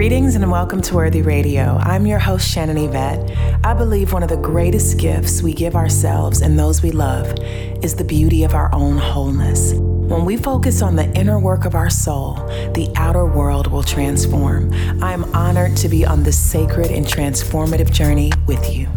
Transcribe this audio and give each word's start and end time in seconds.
Greetings 0.00 0.34
and 0.34 0.50
welcome 0.50 0.80
to 0.80 0.94
Worthy 0.94 1.20
Radio. 1.20 1.76
I'm 1.76 2.06
your 2.06 2.18
host, 2.18 2.48
Shannon 2.48 2.78
Yvette. 2.78 3.30
I 3.62 3.74
believe 3.74 4.14
one 4.14 4.22
of 4.22 4.30
the 4.30 4.38
greatest 4.38 4.96
gifts 4.96 5.42
we 5.42 5.52
give 5.52 5.76
ourselves 5.76 6.40
and 6.40 6.58
those 6.58 6.82
we 6.82 6.90
love 6.90 7.38
is 7.84 7.96
the 7.96 8.04
beauty 8.04 8.44
of 8.44 8.54
our 8.54 8.74
own 8.74 8.96
wholeness. 8.96 9.74
When 10.10 10.24
we 10.24 10.36
focus 10.36 10.82
on 10.82 10.96
the 10.96 11.08
inner 11.12 11.38
work 11.38 11.64
of 11.64 11.76
our 11.76 11.88
soul, 11.88 12.34
the 12.74 12.90
outer 12.96 13.24
world 13.24 13.68
will 13.68 13.84
transform. 13.84 14.72
I 15.00 15.12
am 15.12 15.22
honored 15.36 15.76
to 15.76 15.88
be 15.88 16.04
on 16.04 16.24
this 16.24 16.36
sacred 16.36 16.90
and 16.90 17.06
transformative 17.06 17.92
journey 17.92 18.32
with 18.48 18.74
you. 18.74 18.88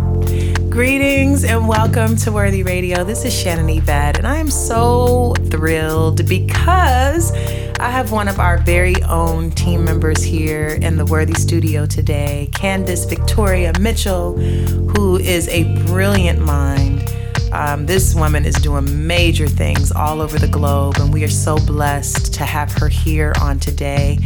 Greetings 0.72 1.44
and 1.44 1.68
welcome 1.68 2.16
to 2.16 2.32
Worthy 2.32 2.64
Radio. 2.64 3.04
This 3.04 3.26
is 3.26 3.32
Shannon 3.32 3.70
Yvette, 3.70 4.18
and 4.18 4.26
I 4.26 4.38
am 4.38 4.50
so 4.50 5.36
thrilled 5.52 6.28
because 6.28 7.32
I 7.80 7.92
have 7.92 8.12
one 8.12 8.28
of 8.28 8.40
our 8.40 8.58
very 8.58 9.00
own 9.04 9.52
team 9.52 9.86
members 9.86 10.24
here 10.24 10.70
in 10.70 10.98
the 10.98 11.06
Worthy 11.06 11.36
Studio 11.36 11.86
today, 11.86 12.50
Candace 12.56 13.06
Victoria 13.06 13.72
Mitchell, 13.80 14.36
who 14.36 15.18
is 15.18 15.48
a 15.50 15.78
brilliant 15.86 16.40
mind. 16.40 17.08
Um, 17.54 17.86
this 17.86 18.16
woman 18.16 18.46
is 18.46 18.56
doing 18.56 19.06
major 19.06 19.48
things 19.48 19.92
all 19.92 20.22
over 20.22 20.40
the 20.40 20.48
globe, 20.48 20.96
and 20.98 21.14
we 21.14 21.24
are 21.24 21.30
so 21.30 21.56
blessed 21.58 22.34
to 22.34 22.46
have 22.46 22.72
her 22.74 22.90
here 22.90 23.32
on 23.40 23.60
today 23.60 24.18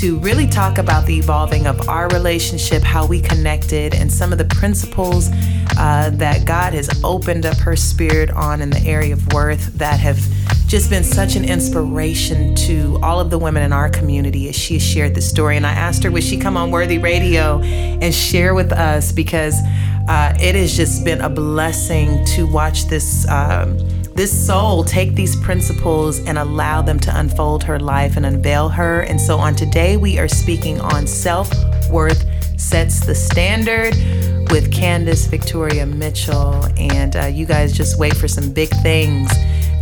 to 0.00 0.18
really 0.18 0.46
talk 0.46 0.76
about 0.76 1.06
the 1.06 1.16
evolving 1.16 1.66
of 1.66 1.88
our 1.88 2.08
relationship, 2.08 2.82
how 2.82 3.06
we 3.06 3.22
connected, 3.22 3.94
and 3.94 4.12
some 4.12 4.32
of 4.32 4.38
the 4.38 4.44
principles 4.44 5.30
uh, 5.78 6.10
that 6.12 6.44
God 6.44 6.74
has 6.74 6.90
opened 7.02 7.46
up 7.46 7.56
her 7.56 7.74
spirit 7.74 8.30
on 8.30 8.60
in 8.60 8.68
the 8.68 8.80
area 8.80 9.14
of 9.14 9.32
worth 9.32 9.72
that 9.78 9.98
have 9.98 10.18
just 10.66 10.90
been 10.90 11.02
such 11.04 11.36
an 11.36 11.46
inspiration 11.46 12.54
to 12.54 12.98
all 13.02 13.18
of 13.18 13.30
the 13.30 13.38
women 13.38 13.62
in 13.62 13.72
our 13.72 13.88
community 13.88 14.50
as 14.50 14.54
she 14.54 14.74
has 14.74 14.82
shared 14.82 15.14
the 15.14 15.22
story. 15.22 15.56
And 15.56 15.66
I 15.66 15.72
asked 15.72 16.02
her, 16.02 16.10
would 16.10 16.22
she 16.22 16.36
come 16.36 16.58
on 16.58 16.70
Worthy 16.70 16.98
Radio 16.98 17.60
and 17.60 18.14
share 18.14 18.54
with 18.54 18.72
us 18.72 19.10
because 19.10 19.54
uh, 20.08 20.34
it 20.40 20.54
has 20.54 20.76
just 20.76 21.04
been 21.04 21.20
a 21.20 21.28
blessing 21.28 22.24
to 22.24 22.46
watch 22.46 22.86
this. 22.86 23.28
Um, 23.28 23.78
this 24.18 24.46
soul 24.46 24.82
take 24.82 25.14
these 25.14 25.36
principles 25.42 26.18
and 26.26 26.38
allow 26.38 26.82
them 26.82 26.98
to 26.98 27.20
unfold 27.20 27.62
her 27.62 27.78
life 27.78 28.16
and 28.16 28.26
unveil 28.26 28.68
her. 28.68 29.02
And 29.02 29.20
so, 29.20 29.38
on 29.38 29.54
today, 29.54 29.96
we 29.96 30.18
are 30.18 30.26
speaking 30.26 30.80
on 30.80 31.06
self 31.06 31.48
worth 31.88 32.24
sets 32.58 33.06
the 33.06 33.14
standard 33.14 33.94
with 34.50 34.72
Candace 34.72 35.26
Victoria 35.26 35.86
Mitchell. 35.86 36.66
And 36.76 37.14
uh, 37.14 37.26
you 37.26 37.46
guys 37.46 37.72
just 37.72 37.98
wait 37.98 38.16
for 38.16 38.26
some 38.26 38.52
big 38.52 38.70
things 38.82 39.28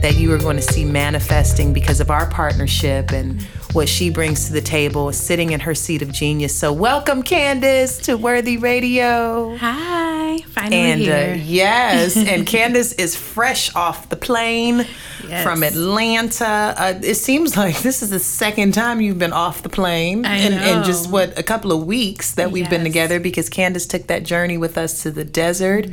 that 0.03 0.17
you 0.17 0.31
are 0.33 0.39
going 0.39 0.57
to 0.57 0.63
see 0.63 0.85
manifesting 0.85 1.73
because 1.73 2.01
of 2.01 2.11
our 2.11 2.29
partnership 2.29 3.13
and 3.13 3.41
what 3.73 3.89
she 3.89 4.11
brings 4.11 4.47
to 4.47 4.53
the 4.53 4.61
table, 4.61 5.13
sitting 5.13 5.53
in 5.53 5.61
her 5.61 5.75
seat 5.75 6.03
of 6.03 6.13
genius. 6.13 6.55
So, 6.55 6.73
welcome, 6.73 7.23
Candace, 7.23 7.99
to 7.99 8.17
Worthy 8.17 8.57
Radio. 8.57 9.57
Hi, 9.57 10.06
finally 10.49 10.77
and, 10.77 11.01
here. 11.01 11.33
Uh, 11.33 11.35
yes, 11.35 12.17
and 12.33 12.47
Candace 12.47 12.93
is 12.95 13.17
fresh 13.17 13.75
off 13.75 14.09
the 14.09 14.17
plane 14.17 14.87
Yes. 15.29 15.43
from 15.43 15.65
Atlanta. 15.65 16.75
Uh, 16.77 17.01
it 17.03 17.17
seems 17.17 17.57
like 17.57 17.81
this 17.81 18.01
is 18.03 18.11
the 18.11 18.21
second 18.21 18.75
time 18.75 19.01
you've 19.01 19.19
been 19.19 19.33
off 19.33 19.63
the 19.63 19.69
plane, 19.69 20.25
in, 20.25 20.53
in 20.53 20.85
just 20.85 21.11
what 21.11 21.37
a 21.37 21.43
couple 21.43 21.73
of 21.73 21.85
weeks 21.85 22.35
that 22.35 22.53
we've 22.53 22.71
been 22.71 22.85
together 22.85 23.19
because 23.19 23.49
Candace 23.49 23.87
took 23.87 24.07
that 24.07 24.23
journey 24.23 24.57
with 24.57 24.79
us 24.79 25.03
to 25.03 25.11
the 25.11 25.25
desert. 25.25 25.87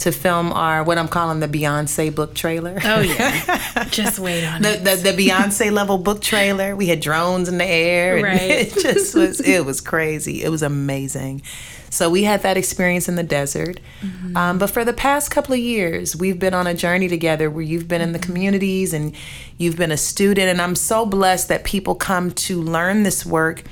To 0.00 0.12
film 0.12 0.52
our 0.52 0.84
what 0.84 0.98
I'm 0.98 1.08
calling 1.08 1.40
the 1.40 1.48
Beyonce 1.48 2.14
book 2.14 2.34
trailer. 2.34 2.78
Oh 2.84 3.00
yeah, 3.00 3.84
just 3.90 4.18
wait 4.18 4.44
on 4.44 4.62
the, 4.62 4.74
it. 4.74 4.84
the, 4.84 5.12
the 5.12 5.28
Beyonce 5.28 5.72
level 5.72 5.96
book 5.98 6.20
trailer. 6.20 6.76
We 6.76 6.86
had 6.88 7.00
drones 7.00 7.48
in 7.48 7.58
the 7.58 7.64
air. 7.64 8.22
Right. 8.22 8.40
It 8.66 8.74
just 8.74 9.14
was, 9.14 9.40
it 9.40 9.64
was 9.64 9.80
crazy. 9.80 10.42
It 10.42 10.50
was 10.50 10.62
amazing. 10.62 11.42
So 11.90 12.10
we 12.10 12.24
had 12.24 12.42
that 12.42 12.56
experience 12.56 13.08
in 13.08 13.16
the 13.16 13.22
desert. 13.22 13.80
Mm-hmm. 14.02 14.36
Um, 14.36 14.58
but 14.58 14.68
for 14.68 14.84
the 14.84 14.92
past 14.92 15.30
couple 15.30 15.54
of 15.54 15.60
years, 15.60 16.14
we've 16.14 16.38
been 16.38 16.52
on 16.52 16.66
a 16.66 16.74
journey 16.74 17.08
together 17.08 17.50
where 17.50 17.62
you've 17.62 17.88
been 17.88 18.02
in 18.02 18.12
the 18.12 18.18
communities 18.18 18.92
and 18.92 19.14
you've 19.56 19.76
been 19.76 19.92
a 19.92 19.96
student. 19.96 20.48
And 20.48 20.60
I'm 20.60 20.74
so 20.74 21.06
blessed 21.06 21.48
that 21.48 21.64
people 21.64 21.94
come 21.94 22.32
to 22.32 22.60
learn 22.60 23.02
this 23.02 23.24
work 23.24 23.64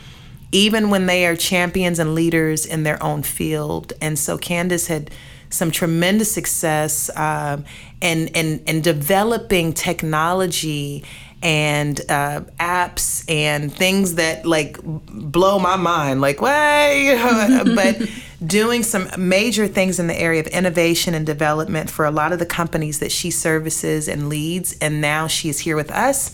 even 0.53 0.89
when 0.89 1.07
they 1.07 1.27
are 1.27 1.35
champions 1.35 1.99
and 1.99 2.15
leaders 2.15 2.65
in 2.65 2.85
their 2.85 3.03
own 3.03 3.25
field. 3.25 3.93
And 4.01 4.17
so 4.17 4.39
Candace 4.39 4.87
had 4.87 5.11
some 5.55 5.71
tremendous 5.71 6.33
success 6.33 7.11
um, 7.17 7.65
in, 8.01 8.29
in, 8.29 8.63
in 8.67 8.81
developing 8.81 9.73
technology 9.73 11.05
and 11.43 12.01
uh, 12.09 12.41
apps 12.59 13.23
and 13.31 13.71
things 13.73 14.15
that 14.15 14.47
like 14.47 14.79
blow 14.83 15.59
my 15.59 15.77
mind. 15.77 16.21
Like 16.21 16.41
way. 16.41 17.15
But 17.75 18.09
doing 18.45 18.83
some 18.83 19.09
major 19.17 19.69
things 19.69 19.99
in 19.99 20.07
the 20.07 20.21
area 20.21 20.41
of 20.41 20.47
innovation 20.49 21.15
and 21.15 21.25
development 21.25 21.91
for 21.91 22.05
a 22.05 22.11
lot 22.11 22.33
of 22.33 22.39
the 22.39 22.47
companies 22.47 22.99
that 22.99 23.13
she 23.13 23.31
services 23.31 24.09
and 24.09 24.29
leads 24.29 24.77
and 24.81 25.01
now 25.01 25.27
she 25.27 25.49
is 25.49 25.61
here 25.61 25.77
with 25.77 25.91
us 25.91 26.33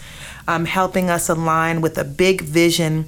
um, 0.48 0.64
helping 0.64 1.08
us 1.08 1.28
align 1.28 1.80
with 1.80 1.96
a 1.98 2.04
big 2.04 2.40
vision 2.40 3.06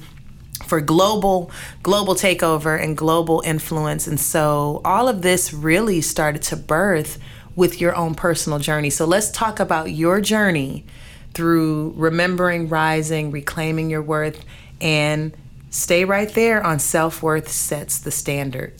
for 0.72 0.80
global 0.80 1.50
global 1.82 2.14
takeover 2.14 2.82
and 2.82 2.96
global 2.96 3.42
influence. 3.44 4.06
And 4.06 4.18
so 4.18 4.80
all 4.86 5.06
of 5.06 5.20
this 5.20 5.52
really 5.52 6.00
started 6.00 6.40
to 6.44 6.56
birth 6.56 7.18
with 7.54 7.78
your 7.78 7.94
own 7.94 8.14
personal 8.14 8.58
journey. 8.58 8.88
So 8.88 9.04
let's 9.04 9.30
talk 9.30 9.60
about 9.60 9.90
your 9.90 10.22
journey 10.22 10.86
through 11.34 11.92
remembering 11.94 12.70
rising 12.70 13.30
reclaiming 13.32 13.90
your 13.90 14.00
worth 14.00 14.46
and 14.80 15.36
stay 15.68 16.06
right 16.06 16.30
there 16.30 16.64
on 16.64 16.78
self-worth 16.78 17.50
sets 17.50 17.98
the 17.98 18.10
standard. 18.10 18.72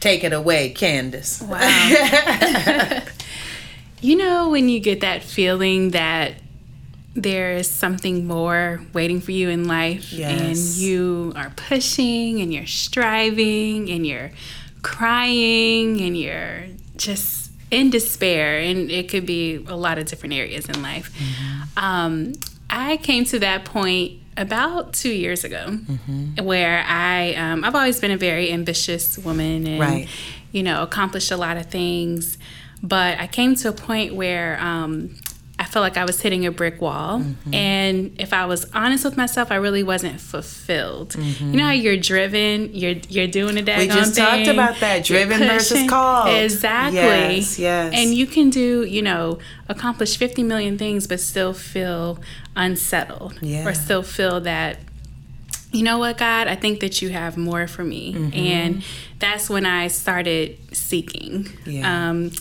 Take 0.00 0.22
it 0.22 0.34
away 0.34 0.68
candace. 0.68 1.40
Wow. 1.40 1.58
you 4.02 4.16
know 4.16 4.50
when 4.50 4.68
you 4.68 4.80
get 4.80 5.00
that 5.00 5.22
feeling 5.22 5.92
that 5.92 6.34
there 7.14 7.52
is 7.54 7.68
something 7.68 8.26
more 8.26 8.80
waiting 8.92 9.20
for 9.20 9.32
you 9.32 9.48
in 9.48 9.66
life 9.66 10.12
and 10.12 10.56
you 10.56 11.32
are 11.36 11.50
pushing 11.56 12.40
and 12.40 12.52
you're 12.54 12.66
striving 12.66 13.90
and 13.90 14.06
you're 14.06 14.30
crying 14.82 16.00
and 16.00 16.16
you're 16.16 16.64
just 16.96 17.50
in 17.70 17.90
despair 17.90 18.58
and 18.58 18.90
it 18.90 19.08
could 19.08 19.24
be 19.26 19.56
a 19.68 19.76
lot 19.76 19.98
of 19.98 20.04
different 20.06 20.34
areas 20.34 20.68
in 20.68 20.82
life. 20.82 21.10
Um, 21.76 22.32
i 22.72 22.96
came 22.98 23.24
to 23.24 23.38
that 23.40 23.64
point 23.64 24.20
about 24.36 24.92
two 24.92 25.10
years 25.10 25.42
ago 25.42 25.76
where 26.40 26.84
i 26.86 27.34
um, 27.34 27.64
i've 27.64 27.74
always 27.74 27.98
been 28.00 28.12
a 28.12 28.16
very 28.16 28.52
ambitious 28.52 29.18
woman 29.18 29.66
and 29.66 29.80
Right. 29.80 30.08
you 30.52 30.62
know 30.62 30.82
accomplished 30.84 31.32
a 31.32 31.36
lot 31.36 31.56
of 31.56 31.66
things 31.66 32.38
but 32.82 33.18
i 33.18 33.26
came 33.26 33.56
to 33.56 33.68
a 33.68 33.72
point 33.72 34.14
where 34.14 34.56
um, 34.60 35.16
i 35.60 35.64
felt 35.64 35.82
like 35.82 35.96
i 35.96 36.04
was 36.04 36.20
hitting 36.22 36.44
a 36.46 36.50
brick 36.50 36.80
wall 36.80 37.20
Mm-hmm. 37.20 37.54
and 37.54 38.12
if 38.18 38.32
i 38.32 38.44
was 38.46 38.64
honest 38.74 39.04
with 39.04 39.16
myself 39.16 39.52
i 39.52 39.56
really 39.56 39.82
wasn't 39.82 40.18
fulfilled 40.20 41.14
you 41.16 41.56
know 41.58 41.64
how 41.66 41.70
you're 41.72 41.96
driven 41.96 42.74
you're 42.74 42.96
you're 43.08 43.26
doing 43.26 43.56
a 43.58 43.62
daggone 43.62 43.88
Mm-hmm. 43.88 43.94
We 43.96 44.00
just 44.02 44.16
talked 44.16 44.48
about 44.48 44.80
that, 44.80 45.04
driven 45.04 45.38
versus 45.40 45.88
called. 45.88 46.28
exactly 46.34 47.00
Yes, 47.00 47.58
yes. 47.58 47.92
and 47.94 48.14
you 48.14 48.26
can 48.26 48.50
do 48.50 48.84
you 48.84 49.02
know 49.02 49.38
accomplish 49.68 50.16
50 50.16 50.42
million 50.42 50.76
things 50.78 51.06
but 51.06 51.20
still 51.20 51.52
feel 51.52 52.18
unsettled 52.56 53.34
Yeah. 53.42 53.66
or 53.68 53.74
still 53.74 54.02
feel 54.02 54.40
that 54.40 54.78
you 55.72 55.84
know 55.84 55.98
what, 55.98 56.18
God, 56.18 56.48
I 56.48 56.56
think 56.56 56.80
that 56.80 57.00
you 57.00 57.10
have 57.10 57.36
more 57.36 57.68
for 57.68 57.84
me. 57.84 58.12
Mm-hmm. 58.12 58.36
And 58.36 58.82
that's 59.20 59.48
when 59.48 59.64
I 59.64 59.86
started 59.86 60.58
seeking. 60.74 61.48
Yeah. 61.64 62.08
Um, 62.10 62.32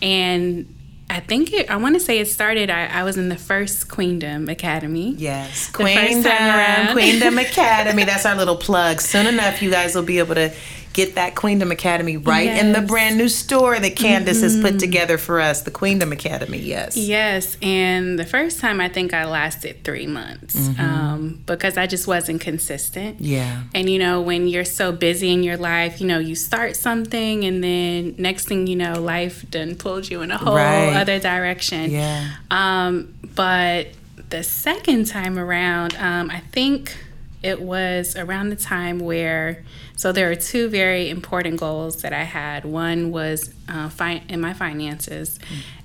and 0.00 0.72
I 1.10 1.20
think 1.20 1.52
it, 1.52 1.70
I 1.70 1.76
want 1.76 1.94
to 1.94 2.00
say 2.00 2.18
it 2.18 2.28
started, 2.28 2.68
I, 2.68 2.86
I 2.86 3.02
was 3.02 3.16
in 3.16 3.28
the 3.30 3.36
first 3.36 3.88
Queendom 3.88 4.48
Academy. 4.50 5.14
Yes, 5.16 5.70
Queendom. 5.70 6.92
Queendom 6.92 7.38
Academy. 7.46 8.04
That's 8.04 8.26
our 8.26 8.36
little 8.36 8.56
plug. 8.56 9.00
Soon 9.00 9.26
enough, 9.26 9.62
you 9.62 9.70
guys 9.70 9.94
will 9.94 10.02
be 10.02 10.18
able 10.18 10.34
to 10.34 10.52
get 10.98 11.14
that 11.14 11.36
Queendom 11.36 11.70
Academy 11.70 12.16
right 12.16 12.48
in 12.48 12.72
the 12.72 12.80
brand 12.80 13.16
new 13.16 13.28
store 13.28 13.78
that 13.78 13.94
Candace 13.94 14.42
has 14.42 14.60
put 14.60 14.80
together 14.80 15.16
for 15.16 15.40
us. 15.40 15.62
The 15.62 15.70
Queendom 15.70 16.10
Academy. 16.10 16.58
Yes. 16.58 16.96
Yes, 16.96 17.56
and 17.62 18.18
the 18.18 18.24
first 18.26 18.58
time 18.58 18.80
I 18.80 18.88
think 18.88 19.14
I 19.14 19.24
lasted 19.24 19.84
three 19.84 20.08
months 20.08 20.56
um, 20.76 21.40
because 21.46 21.76
I 21.78 21.86
just 21.86 22.08
wasn't 22.08 22.40
consistent. 22.40 23.16
Mm-hmm. 23.16 23.24
Yeah. 23.24 23.62
And 23.76 23.88
you 23.88 24.00
know, 24.00 24.20
when 24.20 24.48
you're 24.48 24.64
so 24.64 24.90
busy 24.90 25.32
in 25.32 25.44
your 25.44 25.56
life, 25.56 26.00
you 26.00 26.06
know, 26.08 26.18
you 26.18 26.34
start 26.34 26.74
something 26.74 27.44
and 27.44 27.62
then 27.62 28.16
next 28.18 28.48
thing 28.48 28.66
you 28.66 28.74
know, 28.76 29.00
life 29.00 29.48
done 29.50 29.76
pulled 29.76 30.10
you 30.10 30.22
in 30.22 30.30
a 30.32 30.38
whole 30.38 30.56
Right. 30.56 30.96
other 30.96 31.20
direction. 31.20 31.92
Yeah. 31.92 32.28
Um, 32.50 33.14
but 33.36 33.86
the 34.30 34.42
second 34.42 35.06
time 35.06 35.38
around, 35.38 35.94
um, 35.96 36.28
I 36.30 36.40
think 36.50 36.96
it 37.42 37.60
was 37.62 38.16
around 38.16 38.48
the 38.48 38.56
time 38.56 38.98
where, 38.98 39.62
so 39.98 40.12
there 40.12 40.30
are 40.30 40.36
two 40.36 40.68
very 40.68 41.10
important 41.10 41.58
goals 41.58 42.02
that 42.02 42.12
I 42.12 42.22
had. 42.22 42.64
One 42.64 43.10
was 43.10 43.52
uh, 43.68 43.88
fi- 43.88 44.22
in 44.28 44.40
my 44.40 44.54
finances, 44.54 45.40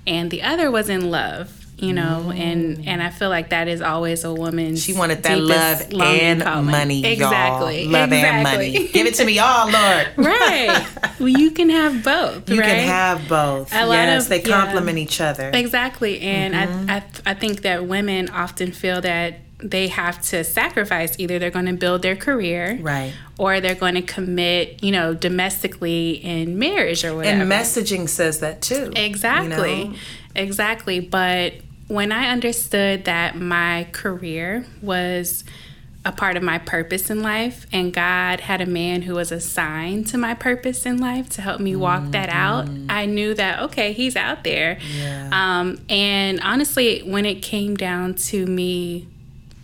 and 0.06 0.30
the 0.30 0.42
other 0.42 0.70
was 0.70 0.88
in 0.88 1.10
love. 1.10 1.60
you 1.76 1.92
know, 1.92 2.26
mm. 2.28 2.38
and 2.38 2.86
and 2.86 3.02
I 3.02 3.10
feel 3.10 3.28
like 3.28 3.50
that 3.50 3.66
is 3.66 3.82
always 3.82 4.22
a 4.22 4.32
woman. 4.32 4.76
She 4.76 4.92
wanted 4.92 5.24
that 5.24 5.40
love 5.40 5.82
and 5.92 6.40
calling. 6.40 6.66
money, 6.66 7.04
exactly, 7.04 7.82
y'all. 7.82 7.92
love 7.92 8.12
exactly. 8.12 8.20
and 8.20 8.42
money. 8.44 8.88
Give 8.92 9.06
it 9.08 9.14
to 9.14 9.24
me 9.24 9.40
all, 9.40 9.68
Lord. 9.68 10.06
right. 10.16 10.86
Well, 11.18 11.28
you 11.28 11.50
can 11.50 11.70
have 11.70 12.04
both. 12.04 12.48
You 12.48 12.60
right? 12.60 12.68
can 12.68 12.86
have 12.86 13.28
both. 13.28 13.72
A 13.72 13.84
yes, 13.88 14.22
of, 14.22 14.28
they 14.28 14.40
complement 14.40 14.96
yeah. 14.96 15.04
each 15.04 15.20
other. 15.20 15.50
Exactly, 15.52 16.20
and 16.20 16.54
mm-hmm. 16.54 16.90
I, 16.90 16.96
I 16.98 17.32
I 17.32 17.34
think 17.34 17.62
that 17.62 17.84
women 17.84 18.30
often 18.30 18.70
feel 18.70 19.00
that 19.00 19.40
they 19.64 19.88
have 19.88 20.20
to 20.20 20.44
sacrifice 20.44 21.18
either 21.18 21.38
they're 21.38 21.50
going 21.50 21.64
to 21.64 21.72
build 21.72 22.02
their 22.02 22.14
career 22.14 22.78
right 22.82 23.12
or 23.38 23.60
they're 23.60 23.74
going 23.74 23.94
to 23.94 24.02
commit 24.02 24.82
you 24.84 24.92
know 24.92 25.14
domestically 25.14 26.12
in 26.12 26.58
marriage 26.58 27.04
or 27.04 27.16
whatever 27.16 27.42
and 27.42 27.50
messaging 27.50 28.08
says 28.08 28.40
that 28.40 28.60
too 28.60 28.92
exactly 28.94 29.82
you 29.82 29.88
know? 29.88 29.96
exactly 30.36 31.00
but 31.00 31.54
when 31.88 32.12
i 32.12 32.28
understood 32.28 33.06
that 33.06 33.36
my 33.36 33.86
career 33.92 34.66
was 34.82 35.44
a 36.06 36.12
part 36.12 36.36
of 36.36 36.42
my 36.42 36.58
purpose 36.58 37.08
in 37.08 37.22
life 37.22 37.66
and 37.72 37.94
god 37.94 38.40
had 38.40 38.60
a 38.60 38.66
man 38.66 39.00
who 39.00 39.14
was 39.14 39.32
assigned 39.32 40.06
to 40.06 40.18
my 40.18 40.34
purpose 40.34 40.84
in 40.84 40.98
life 40.98 41.30
to 41.30 41.40
help 41.40 41.58
me 41.58 41.74
walk 41.74 42.02
mm-hmm. 42.02 42.10
that 42.10 42.28
out 42.28 42.68
i 42.90 43.06
knew 43.06 43.32
that 43.32 43.60
okay 43.60 43.94
he's 43.94 44.14
out 44.14 44.44
there 44.44 44.78
yeah. 44.94 45.30
um, 45.32 45.80
and 45.88 46.38
honestly 46.40 47.00
when 47.00 47.24
it 47.24 47.36
came 47.36 47.74
down 47.74 48.14
to 48.14 48.44
me 48.44 49.08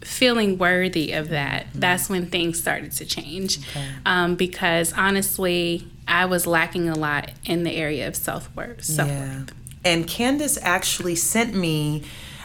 feeling 0.03 0.59
worthy 0.59 1.13
of 1.13 1.29
that, 1.31 1.67
mm-hmm. 1.67 1.81
that's 1.81 2.09
when 2.09 2.27
things 2.27 2.59
started 2.59 2.93
to 2.93 3.05
change. 3.05 3.59
Okay. 3.71 3.87
Um, 4.07 4.35
because 4.35 4.93
honestly, 4.93 5.89
I 6.09 6.27
was 6.27 6.47
lacking 6.47 6.89
a 6.89 6.97
lot 6.97 7.31
in 7.45 7.65
the 7.65 7.73
area 7.73 8.09
of 8.09 8.17
self 8.17 8.55
worth. 8.57 8.89
Yeah. 8.89 9.45
And 9.85 10.07
Candace 10.07 10.59
actually 10.63 11.17
sent 11.17 11.55
me. 11.55 12.05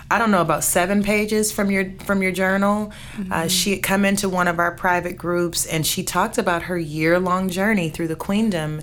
I 0.09 0.19
don't 0.19 0.29
know 0.29 0.41
about 0.41 0.63
seven 0.63 1.01
pages 1.01 1.51
from 1.51 1.71
your 1.71 1.91
from 2.05 2.21
your 2.21 2.31
journal. 2.31 2.91
Uh, 2.91 3.17
mm-hmm. 3.17 3.33
Uh, 3.33 3.47
she 3.47 3.71
had 3.71 3.83
come 3.83 4.05
into 4.05 4.29
one 4.29 4.47
of 4.47 4.59
our 4.59 4.71
private 4.71 5.17
groups 5.17 5.65
and 5.65 5.85
she 5.85 6.03
talked 6.03 6.37
about 6.37 6.63
her 6.63 6.77
year 6.77 7.19
long 7.19 7.49
journey 7.49 7.89
through 7.89 8.09
the 8.09 8.15
queendom. 8.15 8.81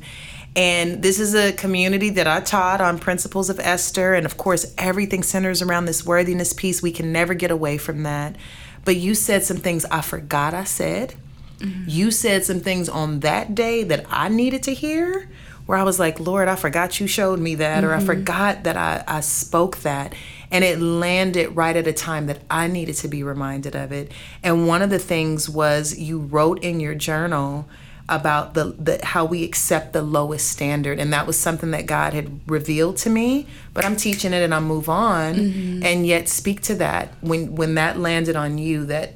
And 0.55 1.03
this 1.03 1.19
is 1.19 1.35
a 1.35 1.53
community 1.53 2.11
that 2.11 2.27
I 2.27 2.41
taught 2.41 2.81
on 2.83 2.99
principles 2.99 3.49
of 3.49 3.59
Esther, 3.59 4.13
and 4.13 4.27
of 4.27 4.37
course, 4.37 4.75
everything 4.77 5.23
centers 5.23 5.63
around 5.63 5.87
this 5.87 6.05
worthiness 6.05 6.53
piece. 6.53 6.83
We 6.83 6.93
can 6.93 7.11
never 7.11 7.33
get 7.33 7.51
away 7.51 7.79
from 7.79 8.03
that. 8.03 8.37
But 8.85 8.97
you 8.97 9.15
said 9.15 9.45
some 9.45 9.59
things 9.59 9.85
I 9.87 10.01
forgot 10.01 10.55
I 10.55 10.65
said. 10.65 11.15
Mm-hmm. 11.59 11.85
You 11.87 12.11
said 12.11 12.45
some 12.45 12.61
things 12.61 12.89
on 12.89 13.21
that 13.21 13.55
day 13.55 13.85
that 13.85 14.07
I 14.11 14.29
needed 14.29 14.65
to 14.65 14.75
hear 14.75 15.29
where 15.67 15.79
I 15.79 15.85
was 15.85 15.99
like, 15.99 16.19
Lord, 16.19 16.49
I 16.49 16.57
forgot 16.57 16.99
you 16.99 17.07
showed 17.07 17.39
me 17.39 17.55
that, 17.57 17.79
mm-hmm. 17.79 17.87
or 17.87 17.95
I 17.95 17.99
mm-hmm. 17.99 18.07
forgot 18.07 18.65
that 18.65 18.77
I, 18.77 19.05
I 19.07 19.21
spoke 19.21 19.79
that. 19.79 20.15
And 20.51 20.65
it 20.65 20.81
landed 20.81 21.57
right 21.57 21.77
at 21.77 21.87
a 21.87 21.93
time 21.93 22.27
that 22.27 22.41
I 22.51 22.67
needed 22.67 22.97
to 22.97 23.09
be 23.09 23.23
reminded 23.23 23.75
of 23.75 23.93
it. 23.93 24.13
And 24.43 24.67
one 24.67 24.83
of 24.83 24.91
the 24.91 24.99
things 24.99 25.49
was 25.49 25.97
you 25.97 26.19
wrote 26.19 26.63
in 26.63 26.81
your 26.81 26.95
journal 26.95 27.69
about 28.09 28.55
the, 28.55 28.65
the 28.65 29.05
how 29.05 29.25
we 29.25 29.45
accept 29.45 29.93
the 29.93 30.03
lowest 30.03 30.49
standard 30.49 30.99
and 30.99 31.13
that 31.13 31.27
was 31.27 31.39
something 31.39 31.71
that 31.71 31.87
god 31.87 32.13
had 32.13 32.41
revealed 32.47 32.97
to 32.97 33.09
me 33.09 33.47
but 33.73 33.85
i'm 33.85 33.97
teaching 33.97 34.33
it 34.33 34.43
and 34.43 34.55
i 34.55 34.61
move 34.61 34.89
on 34.89 35.35
mm-hmm. 35.35 35.83
and 35.85 36.07
yet 36.07 36.29
speak 36.29 36.61
to 36.61 36.75
that 36.75 37.09
when 37.21 37.55
when 37.55 37.75
that 37.75 37.99
landed 37.99 38.37
on 38.37 38.59
you 38.59 38.85
that 38.85 39.15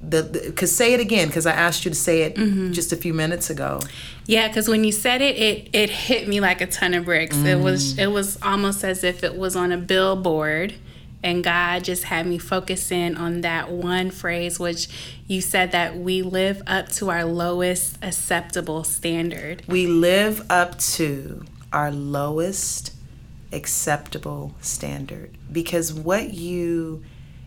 the 0.00 0.22
because 0.46 0.74
say 0.74 0.92
it 0.92 1.00
again 1.00 1.26
because 1.26 1.46
i 1.46 1.52
asked 1.52 1.84
you 1.84 1.90
to 1.90 1.96
say 1.96 2.22
it 2.22 2.36
mm-hmm. 2.36 2.72
just 2.72 2.92
a 2.92 2.96
few 2.96 3.14
minutes 3.14 3.50
ago 3.50 3.80
yeah 4.26 4.46
because 4.46 4.68
when 4.68 4.84
you 4.84 4.92
said 4.92 5.20
it 5.20 5.36
it 5.36 5.68
it 5.72 5.90
hit 5.90 6.28
me 6.28 6.38
like 6.38 6.60
a 6.60 6.66
ton 6.66 6.94
of 6.94 7.04
bricks 7.06 7.36
mm. 7.36 7.46
it 7.46 7.56
was 7.56 7.94
mm. 7.94 8.02
it 8.02 8.06
was 8.08 8.40
almost 8.42 8.84
as 8.84 9.02
if 9.02 9.24
it 9.24 9.36
was 9.36 9.56
on 9.56 9.72
a 9.72 9.78
billboard 9.78 10.74
and 11.26 11.42
God 11.42 11.82
just 11.82 12.04
had 12.04 12.24
me 12.24 12.38
focus 12.38 12.92
in 12.92 13.16
on 13.16 13.40
that 13.40 13.68
one 13.68 14.12
phrase, 14.12 14.60
which 14.60 14.88
you 15.26 15.40
said 15.40 15.72
that 15.72 15.96
we 15.96 16.22
live 16.22 16.62
up 16.68 16.88
to 16.90 17.10
our 17.10 17.24
lowest 17.24 17.98
acceptable 18.00 18.84
standard. 18.84 19.64
We 19.66 19.88
live 19.88 20.46
up 20.48 20.78
to 20.78 21.44
our 21.72 21.90
lowest 21.90 22.94
acceptable 23.52 24.54
standard 24.60 25.36
because 25.50 25.92
what 25.92 26.32
you 26.32 27.02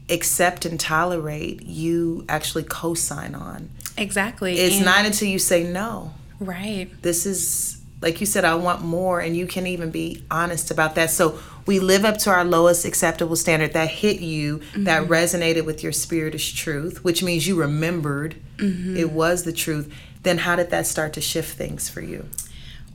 accept 0.10 0.66
and 0.66 0.78
tolerate, 0.78 1.62
you 1.62 2.26
actually 2.28 2.64
co 2.64 2.96
sign 2.96 3.34
on. 3.34 3.70
Exactly. 3.96 4.60
It's 4.60 4.76
and 4.76 4.86
not 4.86 5.06
until 5.06 5.30
you 5.30 5.40
say 5.40 5.64
no. 5.64 6.14
Right. 6.42 6.90
This 7.02 7.26
is 7.26 7.80
like 8.02 8.20
you 8.20 8.26
said, 8.26 8.46
I 8.46 8.56
want 8.56 8.82
more, 8.82 9.20
and 9.20 9.36
you 9.36 9.46
can 9.46 9.68
even 9.68 9.92
be 9.92 10.24
honest 10.32 10.72
about 10.72 10.96
that. 10.96 11.10
So 11.10 11.40
we 11.70 11.80
live 11.80 12.04
up 12.04 12.18
to 12.18 12.32
our 12.32 12.44
lowest 12.44 12.84
acceptable 12.84 13.36
standard 13.36 13.74
that 13.74 13.88
hit 13.88 14.22
you, 14.22 14.58
mm-hmm. 14.58 14.86
that 14.86 15.08
resonated 15.08 15.66
with 15.66 15.84
your 15.84 15.92
spirit 15.92 16.34
as 16.34 16.52
truth, 16.52 17.04
which 17.04 17.22
means 17.22 17.48
you 17.48 17.56
remembered 17.56 18.36
mm-hmm. 18.58 18.98
it 18.98 19.12
was 19.12 19.44
the 19.44 19.54
truth. 19.54 19.94
Then 20.24 20.40
how 20.40 20.56
did 20.56 20.72
that 20.72 20.88
start 20.88 21.14
to 21.14 21.22
shift 21.22 21.56
things 21.56 21.88
for 21.88 22.02
you? 22.02 22.28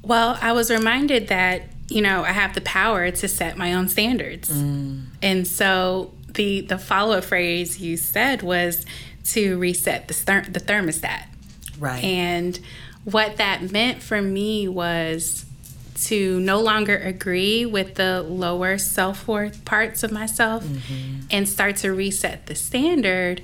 Well, 0.02 0.36
I 0.42 0.50
was 0.50 0.72
reminded 0.72 1.28
that, 1.28 1.62
you 1.88 2.02
know, 2.02 2.24
I 2.24 2.32
have 2.32 2.56
the 2.56 2.62
power 2.62 3.12
to 3.12 3.28
set 3.28 3.56
my 3.56 3.72
own 3.74 3.86
standards. 3.86 4.50
Mm. 4.50 5.04
And 5.22 5.46
so 5.46 6.12
the 6.28 6.62
the 6.62 6.76
follow-up 6.76 7.22
phrase 7.22 7.80
you 7.80 7.96
said 7.96 8.42
was 8.42 8.84
to 9.26 9.56
reset 9.56 10.08
the 10.08 10.14
the 10.50 10.58
thermostat. 10.58 11.26
Right. 11.78 12.02
And 12.02 12.58
what 13.04 13.36
that 13.36 13.70
meant 13.70 14.02
for 14.02 14.20
me 14.20 14.66
was 14.66 15.44
to 15.94 16.40
no 16.40 16.60
longer 16.60 16.96
agree 16.96 17.64
with 17.64 17.94
the 17.94 18.22
lower 18.22 18.78
self 18.78 19.28
worth 19.28 19.64
parts 19.64 20.02
of 20.02 20.12
myself 20.12 20.64
mm-hmm. 20.64 21.20
and 21.30 21.48
start 21.48 21.76
to 21.76 21.92
reset 21.92 22.46
the 22.46 22.54
standard 22.54 23.42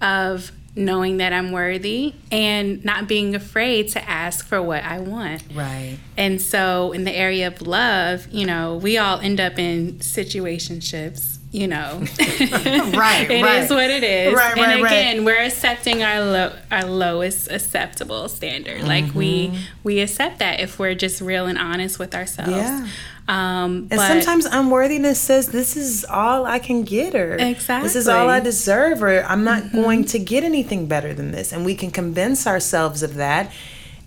of 0.00 0.52
knowing 0.74 1.18
that 1.18 1.32
I'm 1.32 1.52
worthy 1.52 2.14
and 2.30 2.82
not 2.84 3.06
being 3.06 3.34
afraid 3.34 3.88
to 3.90 4.08
ask 4.08 4.46
for 4.46 4.60
what 4.62 4.82
I 4.82 5.00
want. 5.00 5.42
Right. 5.54 5.98
And 6.16 6.40
so 6.40 6.92
in 6.92 7.04
the 7.04 7.14
area 7.14 7.46
of 7.46 7.60
love, 7.60 8.26
you 8.30 8.46
know, 8.46 8.76
we 8.76 8.96
all 8.96 9.20
end 9.20 9.38
up 9.38 9.58
in 9.58 9.94
situationships 9.94 11.38
you 11.52 11.68
know. 11.68 11.98
right, 12.00 13.30
It 13.30 13.44
right. 13.44 13.62
is 13.62 13.70
what 13.70 13.90
it 13.90 14.02
is. 14.02 14.34
Right, 14.34 14.56
and 14.56 14.82
right, 14.82 14.92
again, 14.92 15.18
right. 15.18 15.24
we're 15.24 15.42
accepting 15.42 16.02
our 16.02 16.20
lo- 16.20 16.56
our 16.70 16.84
lowest 16.84 17.50
acceptable 17.50 18.28
standard. 18.28 18.78
Mm-hmm. 18.78 18.86
Like 18.86 19.14
we 19.14 19.48
mm-hmm. 19.48 19.56
we 19.84 20.00
accept 20.00 20.38
that 20.38 20.60
if 20.60 20.78
we're 20.78 20.94
just 20.94 21.20
real 21.20 21.46
and 21.46 21.58
honest 21.58 21.98
with 21.98 22.14
ourselves. 22.14 22.50
Yeah. 22.50 22.88
Um, 23.28 23.86
and 23.90 24.00
sometimes 24.00 24.46
unworthiness 24.46 25.20
says 25.20 25.48
this 25.48 25.76
is 25.76 26.04
all 26.06 26.44
I 26.44 26.58
can 26.58 26.82
get, 26.82 27.14
or 27.14 27.34
exactly 27.34 27.86
this 27.86 27.96
is 27.96 28.08
all 28.08 28.28
I 28.28 28.40
deserve, 28.40 29.02
or 29.02 29.22
I'm 29.22 29.44
not 29.44 29.62
mm-hmm. 29.62 29.82
going 29.82 30.04
to 30.06 30.18
get 30.18 30.42
anything 30.42 30.86
better 30.86 31.14
than 31.14 31.30
this, 31.30 31.52
and 31.52 31.64
we 31.64 31.74
can 31.74 31.90
convince 31.90 32.46
ourselves 32.46 33.02
of 33.02 33.14
that 33.16 33.52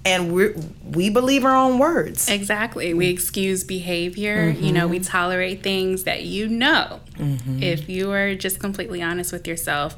and 0.05 0.31
we 0.31 0.53
we 0.83 1.09
believe 1.09 1.43
our 1.43 1.55
own 1.55 1.79
words. 1.79 2.29
Exactly. 2.29 2.93
We 2.93 3.07
excuse 3.07 3.63
behavior. 3.63 4.53
Mm-hmm. 4.53 4.63
You 4.63 4.71
know, 4.71 4.87
we 4.87 4.99
tolerate 4.99 5.63
things 5.63 6.03
that 6.03 6.23
you 6.23 6.47
know. 6.47 6.99
Mm-hmm. 7.17 7.63
If 7.63 7.89
you 7.89 8.11
are 8.11 8.35
just 8.35 8.59
completely 8.59 9.01
honest 9.01 9.31
with 9.31 9.47
yourself, 9.47 9.95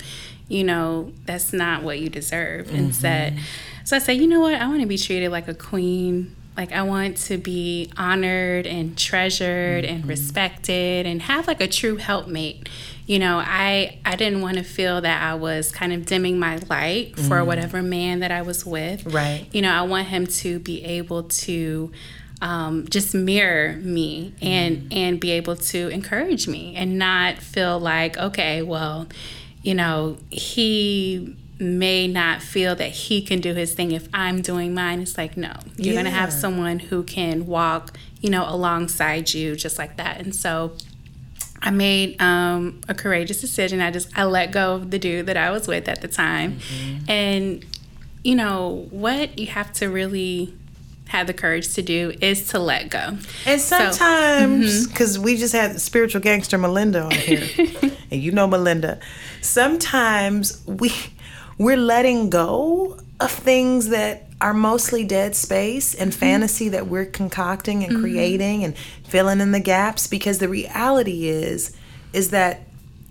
you 0.48 0.64
know 0.64 1.12
that's 1.26 1.54
not 1.54 1.84
what 1.84 2.00
you 2.00 2.10
deserve. 2.10 2.68
Mm-hmm. 2.68 2.76
Instead, 2.76 3.40
so 3.84 3.96
I 3.96 4.00
say, 4.00 4.14
you 4.14 4.28
know 4.28 4.40
what? 4.40 4.56
I 4.56 4.68
want 4.68 4.82
to 4.82 4.88
be 4.88 4.98
treated 4.98 5.32
like 5.32 5.48
a 5.48 5.54
queen. 5.54 6.36
Like 6.56 6.72
I 6.72 6.82
want 6.82 7.18
to 7.18 7.38
be 7.38 7.92
honored 7.98 8.66
and 8.66 8.98
treasured 8.98 9.86
and 9.86 10.00
mm-hmm. 10.00 10.10
respected 10.10 11.06
and 11.06 11.22
have 11.22 11.48
like 11.48 11.62
a 11.62 11.68
true 11.68 11.98
helpmate 11.98 12.68
you 13.08 13.18
know 13.18 13.42
i 13.44 13.98
i 14.06 14.16
didn't 14.16 14.42
want 14.42 14.58
to 14.58 14.64
feel 14.64 15.02
that 15.02 15.24
i 15.24 15.34
was 15.34 15.72
kind 15.72 15.92
of 15.94 16.06
dimming 16.06 16.38
my 16.38 16.58
light 16.70 17.18
for 17.18 17.44
whatever 17.44 17.82
man 17.82 18.20
that 18.20 18.32
i 18.32 18.42
was 18.42 18.66
with 18.66 19.06
right 19.14 19.48
you 19.54 19.62
know 19.62 19.72
i 19.72 19.82
want 19.82 20.08
him 20.08 20.28
to 20.28 20.60
be 20.60 20.84
able 20.84 21.24
to 21.24 21.92
um, 22.42 22.88
just 22.88 23.16
mirror 23.16 23.74
me 23.78 24.34
and 24.42 24.78
mm. 24.78 24.96
and 24.96 25.20
be 25.20 25.32
able 25.32 25.56
to 25.56 25.88
encourage 25.90 26.48
me 26.48 26.76
and 26.76 27.00
not 27.00 27.38
feel 27.38 27.80
like 27.80 28.18
okay 28.18 28.62
well 28.62 29.08
you 29.64 29.74
know 29.74 30.18
he 30.30 31.36
may 31.60 32.08
not 32.08 32.42
feel 32.42 32.76
that 32.76 32.90
he 32.90 33.22
can 33.22 33.42
do 33.42 33.54
his 33.54 33.74
thing 33.74 33.92
if 33.92 34.08
I'm 34.14 34.42
doing 34.42 34.74
mine. 34.74 35.02
It's 35.02 35.18
like, 35.18 35.38
no, 35.38 35.54
you're 35.76 35.94
yeah. 35.94 36.02
going 36.02 36.06
to 36.06 36.12
have 36.12 36.32
someone 36.32 36.80
who 36.80 37.04
can 37.04 37.48
walk, 37.48 37.98
you 38.22 38.30
know, 38.30 38.48
alongside 38.48 39.34
you 39.34 39.56
just 39.56 39.78
like 39.78 39.98
that. 39.98 40.20
And 40.20 40.36
so 40.36 40.74
I 41.62 41.72
made 41.72 42.22
um, 42.22 42.82
a 42.88 42.94
courageous 42.94 43.42
decision. 43.42 43.82
I 43.82 43.92
just 43.92 44.16
I 44.18 44.26
let 44.26 44.52
go 44.52 44.76
of 44.76 44.92
the 44.92 45.00
dude 45.00 45.26
that 45.26 45.38
I 45.38 45.52
was 45.52 45.68
with 45.68 45.88
at 45.88 46.02
the 46.02 46.08
time, 46.08 46.60
mm-hmm. 46.60 47.10
and 47.10 47.66
you 48.24 48.36
know 48.36 48.88
what 48.92 49.40
you 49.40 49.48
have 49.48 49.74
to 49.74 49.88
really 49.88 50.54
have 51.08 51.28
the 51.28 51.34
courage 51.34 51.74
to 51.76 51.82
do 51.82 52.14
is 52.22 52.48
to 52.50 52.60
let 52.60 52.90
go. 52.90 53.18
And 53.46 53.62
sometimes, 53.62 54.88
because 54.88 55.14
so, 55.14 55.20
mm-hmm. 55.20 55.26
we 55.26 55.38
just 55.38 55.54
had 55.54 55.80
spiritual 55.80 56.22
gangster 56.22 56.58
Melinda 56.58 57.04
on 57.04 57.12
here, 57.12 57.48
and 58.12 58.22
you 58.22 58.32
know 58.32 58.48
Melinda, 58.48 59.00
sometimes 59.42 60.64
we 60.66 60.92
we're 61.58 61.78
letting 61.78 62.30
go 62.30 63.00
of 63.20 63.32
things 63.32 63.90
that 63.90 64.28
are 64.40 64.54
mostly 64.54 65.04
dead 65.04 65.36
space 65.36 65.96
and 65.96 66.12
mm-hmm. 66.12 66.20
fantasy 66.20 66.70
that 66.70 66.88
we're 66.88 67.06
concocting 67.06 67.84
and 67.84 67.94
mm-hmm. 67.94 68.02
creating 68.02 68.64
and 68.64 68.78
filling 69.04 69.40
in 69.40 69.52
the 69.52 69.60
gaps 69.60 70.08
because 70.08 70.40
the 70.40 70.50
reality 70.50 71.28
is 71.28 71.76
is 72.14 72.30
that 72.30 72.62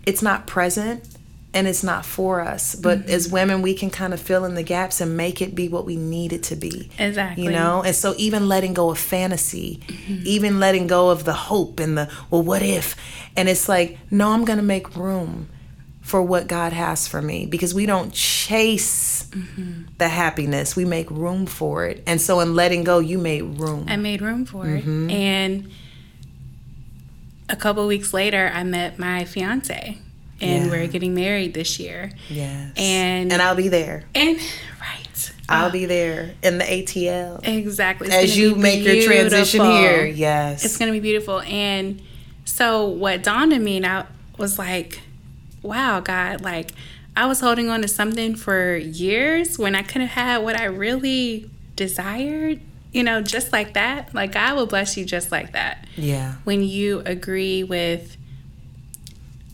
it's 0.05 0.23
not 0.23 0.47
present 0.47 1.16
and 1.55 1.67
it's 1.67 1.83
not 1.83 2.05
for 2.05 2.41
us. 2.41 2.75
But 2.75 3.01
mm-hmm. 3.01 3.11
as 3.11 3.29
women, 3.31 3.63
we 3.63 3.75
can 3.75 3.91
kind 3.91 4.13
of 4.13 4.21
fill 4.21 4.45
in 4.45 4.55
the 4.55 4.63
gaps 4.63 5.01
and 5.01 5.17
make 5.17 5.41
it 5.41 5.55
be 5.55 5.69
what 5.69 5.87
we 5.87 5.97
need 5.97 6.33
it 6.33 6.43
to 6.45 6.57
be. 6.57 6.91
Exactly. 6.99 7.45
You 7.45 7.51
know? 7.51 7.83
And 7.83 7.95
so 7.95 8.15
even 8.19 8.49
letting 8.49 8.75
go 8.75 8.91
of 8.91 8.99
fantasy, 8.99 9.81
mm-hmm. 9.87 10.23
even 10.25 10.61
letting 10.61 10.87
go 10.87 11.11
of 11.11 11.25
the 11.25 11.33
hope 11.33 11.81
and 11.81 11.97
the, 11.97 12.13
well, 12.31 12.43
what 12.43 12.63
if? 12.63 12.95
And 13.37 13.49
it's 13.49 13.69
like, 13.69 13.99
no, 14.11 14.33
I'm 14.33 14.45
going 14.45 14.59
to 14.59 14.65
make 14.65 14.97
room 14.97 15.49
for 16.03 16.23
what 16.23 16.47
God 16.47 16.73
has 16.73 17.09
for 17.09 17.21
me 17.21 17.47
because 17.47 17.75
we 17.75 17.85
don't 17.85 18.13
chase 18.13 19.25
mm-hmm. 19.25 19.87
the 19.99 20.09
happiness, 20.09 20.77
we 20.77 20.85
make 20.85 21.11
room 21.11 21.47
for 21.47 21.85
it. 21.87 22.03
And 22.07 22.21
so 22.21 22.39
in 22.41 22.55
letting 22.55 22.85
go, 22.85 23.01
you 23.01 23.19
made 23.19 23.43
room. 23.59 23.87
I 23.89 23.97
made 23.97 24.23
room 24.23 24.45
for 24.45 24.67
mm-hmm. 24.67 25.11
it. 25.11 25.13
And 25.13 25.71
a 27.49 27.57
couple 27.57 27.85
weeks 27.87 28.15
later, 28.15 28.51
I 28.55 28.63
met 28.63 28.99
my 28.99 29.25
fiance 29.25 29.99
and 30.41 30.67
yeah. 30.67 30.71
we're 30.71 30.87
getting 30.87 31.15
married 31.15 31.55
this 31.55 31.79
year. 31.79 32.13
Yes. 32.29 32.73
And 32.77 33.33
and 33.33 33.43
I'll 33.43 33.55
be 33.55 33.69
there. 33.69 34.05
And 34.15 34.39
right. 34.81 35.33
I'll 35.49 35.67
uh, 35.67 35.71
be 35.71 35.87
there 35.87 36.35
in 36.43 36.59
the 36.59 36.65
ATL. 36.65 37.47
Exactly. 37.47 38.09
It's 38.09 38.17
As 38.17 38.39
you 38.39 38.55
make 38.55 38.85
beautiful. 38.85 39.13
your 39.13 39.29
transition 39.29 39.65
here. 39.65 40.05
Yes. 40.05 40.65
It's 40.65 40.77
going 40.77 40.93
to 40.93 40.93
be 40.93 41.01
beautiful. 41.01 41.41
And 41.41 42.03
so 42.45 42.87
what 42.87 43.23
dawned 43.23 43.53
on 43.53 43.63
me 43.63 43.77
and 43.77 43.87
I 43.87 44.07
was 44.39 44.59
like, 44.59 45.01
wow, 45.63 46.01
God, 46.01 46.41
like 46.43 46.73
I 47.17 47.27
was 47.27 47.41
holding 47.41 47.71
on 47.71 47.83
to 47.83 47.89
something 47.89 48.35
for 48.35 48.77
years 48.77 49.59
when 49.59 49.75
I 49.75 49.83
could 49.83 50.03
have 50.03 50.11
had 50.11 50.39
what 50.39 50.61
I 50.61 50.65
really 50.65 51.49
desired 51.77 52.61
you 52.97 53.03
know, 53.03 53.21
just 53.21 53.53
like 53.53 53.75
that. 53.75 54.15
Like 54.15 54.33
God 54.33 54.57
will 54.57 54.65
bless 54.65 54.97
you 54.97 55.05
just 55.05 55.31
like 55.31 55.53
that. 55.53 55.87
Yeah. 55.97 56.37
When 56.45 56.63
you 56.63 57.03
agree 57.05 57.63
with 57.63 58.17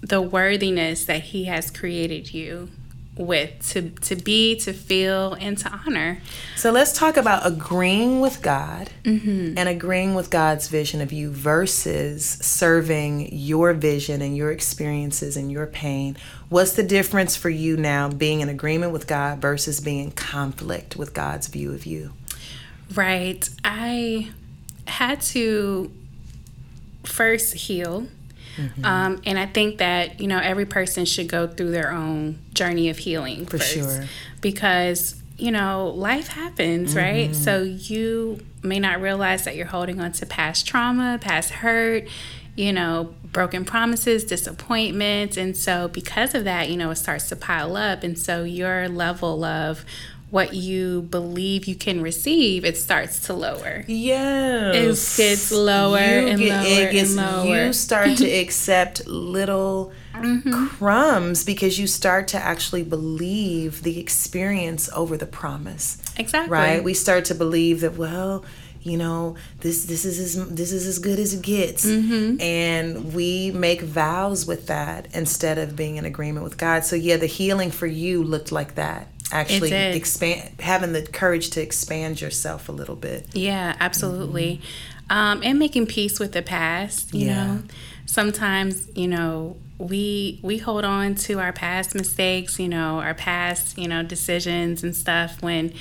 the 0.02 0.20
worthiness 0.20 1.04
that 1.06 1.22
he 1.22 1.44
has 1.44 1.70
created 1.70 2.34
you 2.34 2.68
with 3.16 3.68
to 3.68 3.90
to 3.90 4.16
be 4.16 4.56
to 4.56 4.72
feel 4.72 5.34
and 5.34 5.58
to 5.58 5.70
honor. 5.70 6.18
So 6.56 6.70
let's 6.70 6.96
talk 6.98 7.16
about 7.16 7.46
agreeing 7.46 8.20
with 8.20 8.40
god 8.40 8.90
mm-hmm. 9.04 9.58
and 9.58 9.68
agreeing 9.68 10.14
with 10.14 10.30
god's 10.30 10.68
vision 10.68 11.02
of 11.02 11.12
you 11.12 11.30
versus 11.30 12.24
serving 12.24 13.28
your 13.32 13.74
vision 13.74 14.22
and 14.22 14.36
your 14.36 14.50
experiences 14.50 15.36
and 15.36 15.52
your 15.52 15.66
pain. 15.66 16.16
What's 16.48 16.72
the 16.72 16.82
difference 16.82 17.36
for 17.36 17.50
you 17.50 17.76
now 17.76 18.08
being 18.08 18.40
in 18.40 18.48
agreement 18.48 18.92
with 18.92 19.06
god 19.06 19.40
versus 19.40 19.80
being 19.80 20.04
in 20.04 20.10
conflict 20.12 20.96
with 20.96 21.12
god's 21.12 21.48
view 21.48 21.72
of 21.72 21.84
you? 21.84 22.14
Right. 22.94 23.48
I 23.62 24.30
had 24.86 25.20
to 25.22 25.92
first 27.04 27.54
heal 27.54 28.06
Mm-hmm. 28.56 28.84
Um, 28.84 29.22
and 29.24 29.38
I 29.38 29.46
think 29.46 29.78
that, 29.78 30.20
you 30.20 30.26
know, 30.26 30.38
every 30.38 30.66
person 30.66 31.04
should 31.04 31.28
go 31.28 31.46
through 31.46 31.70
their 31.70 31.92
own 31.92 32.38
journey 32.52 32.88
of 32.88 32.98
healing 32.98 33.46
For 33.46 33.58
first. 33.58 33.72
sure. 33.72 34.04
Because, 34.40 35.20
you 35.38 35.50
know, 35.50 35.88
life 35.88 36.28
happens, 36.28 36.90
mm-hmm. 36.90 36.98
right? 36.98 37.34
So 37.34 37.62
you 37.62 38.40
may 38.62 38.78
not 38.78 39.00
realize 39.00 39.44
that 39.44 39.56
you're 39.56 39.66
holding 39.66 40.00
on 40.00 40.12
to 40.12 40.26
past 40.26 40.66
trauma, 40.66 41.18
past 41.20 41.50
hurt, 41.50 42.08
you 42.54 42.72
know, 42.72 43.14
broken 43.32 43.64
promises, 43.64 44.24
disappointments. 44.24 45.36
And 45.36 45.56
so 45.56 45.88
because 45.88 46.34
of 46.34 46.44
that, 46.44 46.68
you 46.68 46.76
know, 46.76 46.90
it 46.90 46.96
starts 46.96 47.28
to 47.30 47.36
pile 47.36 47.76
up. 47.76 48.02
And 48.02 48.18
so 48.18 48.44
your 48.44 48.88
level 48.88 49.42
of 49.44 49.84
what 50.32 50.54
you 50.54 51.02
believe 51.02 51.66
you 51.66 51.74
can 51.74 52.00
receive, 52.00 52.64
it 52.64 52.78
starts 52.78 53.20
to 53.20 53.34
lower. 53.34 53.84
Yes. 53.86 55.18
It 55.18 55.22
gets 55.22 55.52
lower 55.52 55.98
and 55.98 56.40
get, 56.40 56.48
lower 56.48 56.90
gets, 56.90 57.10
and 57.10 57.16
lower. 57.18 57.66
You 57.66 57.72
start 57.74 58.16
to 58.16 58.30
accept 58.40 59.06
little 59.06 59.92
mm-hmm. 60.14 60.68
crumbs 60.68 61.44
because 61.44 61.78
you 61.78 61.86
start 61.86 62.28
to 62.28 62.38
actually 62.38 62.82
believe 62.82 63.82
the 63.82 64.00
experience 64.00 64.88
over 64.94 65.18
the 65.18 65.26
promise. 65.26 66.02
Exactly. 66.16 66.50
Right? 66.50 66.82
We 66.82 66.94
start 66.94 67.26
to 67.26 67.34
believe 67.34 67.82
that, 67.82 67.98
well, 67.98 68.42
you 68.80 68.96
know 68.96 69.36
this 69.60 69.84
this 69.84 70.04
is 70.04 70.18
as, 70.18 70.48
this 70.48 70.72
is 70.72 70.88
as 70.88 70.98
good 70.98 71.20
as 71.20 71.34
it 71.34 71.42
gets 71.42 71.86
mm-hmm. 71.86 72.40
and 72.40 73.14
we 73.14 73.52
make 73.52 73.80
vows 73.80 74.44
with 74.44 74.66
that 74.66 75.06
instead 75.14 75.56
of 75.56 75.76
being 75.76 75.98
in 75.98 76.04
agreement 76.04 76.42
with 76.42 76.58
god 76.58 76.84
so 76.84 76.96
yeah 76.96 77.16
the 77.16 77.26
healing 77.26 77.70
for 77.70 77.86
you 77.86 78.24
looked 78.24 78.50
like 78.50 78.74
that 78.74 79.06
actually 79.32 79.72
expand 79.72 80.50
having 80.60 80.92
the 80.92 81.02
courage 81.02 81.50
to 81.50 81.62
expand 81.62 82.20
yourself 82.20 82.68
a 82.68 82.72
little 82.72 82.96
bit. 82.96 83.26
Yeah 83.32 83.76
absolutely. 83.80 84.60
Mm-hmm. 85.10 85.16
um, 85.16 85.40
and 85.42 85.58
making 85.58 85.86
peace 85.86 86.20
with 86.20 86.32
the 86.32 86.42
past 86.42 87.14
you 87.14 87.26
yeah. 87.26 87.46
know? 87.46 87.62
Sometimes 88.06 88.88
you 88.94 89.08
know 89.08 89.56
we 89.78 90.38
we 90.42 90.58
hold 90.58 90.84
on 90.84 91.14
to 91.14 91.40
our 91.40 91.52
past 91.52 91.94
mistakes 91.94 92.58
you 92.58 92.68
know 92.68 93.00
our 93.00 93.14
past 93.14 93.76
you 93.76 93.88
know 93.88 94.02
decisions 94.02 94.82
and 94.82 94.94
stuff 94.94 95.42
when 95.42 95.72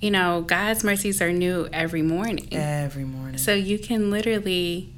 you 0.00 0.10
know 0.10 0.42
god's 0.42 0.84
mercies 0.84 1.22
are 1.22 1.32
new 1.32 1.68
every 1.72 2.02
morning. 2.02 2.48
Every 2.52 3.04
morning. 3.04 3.38
So 3.38 3.54
you 3.54 3.78
can 3.78 4.10
literally 4.10 4.90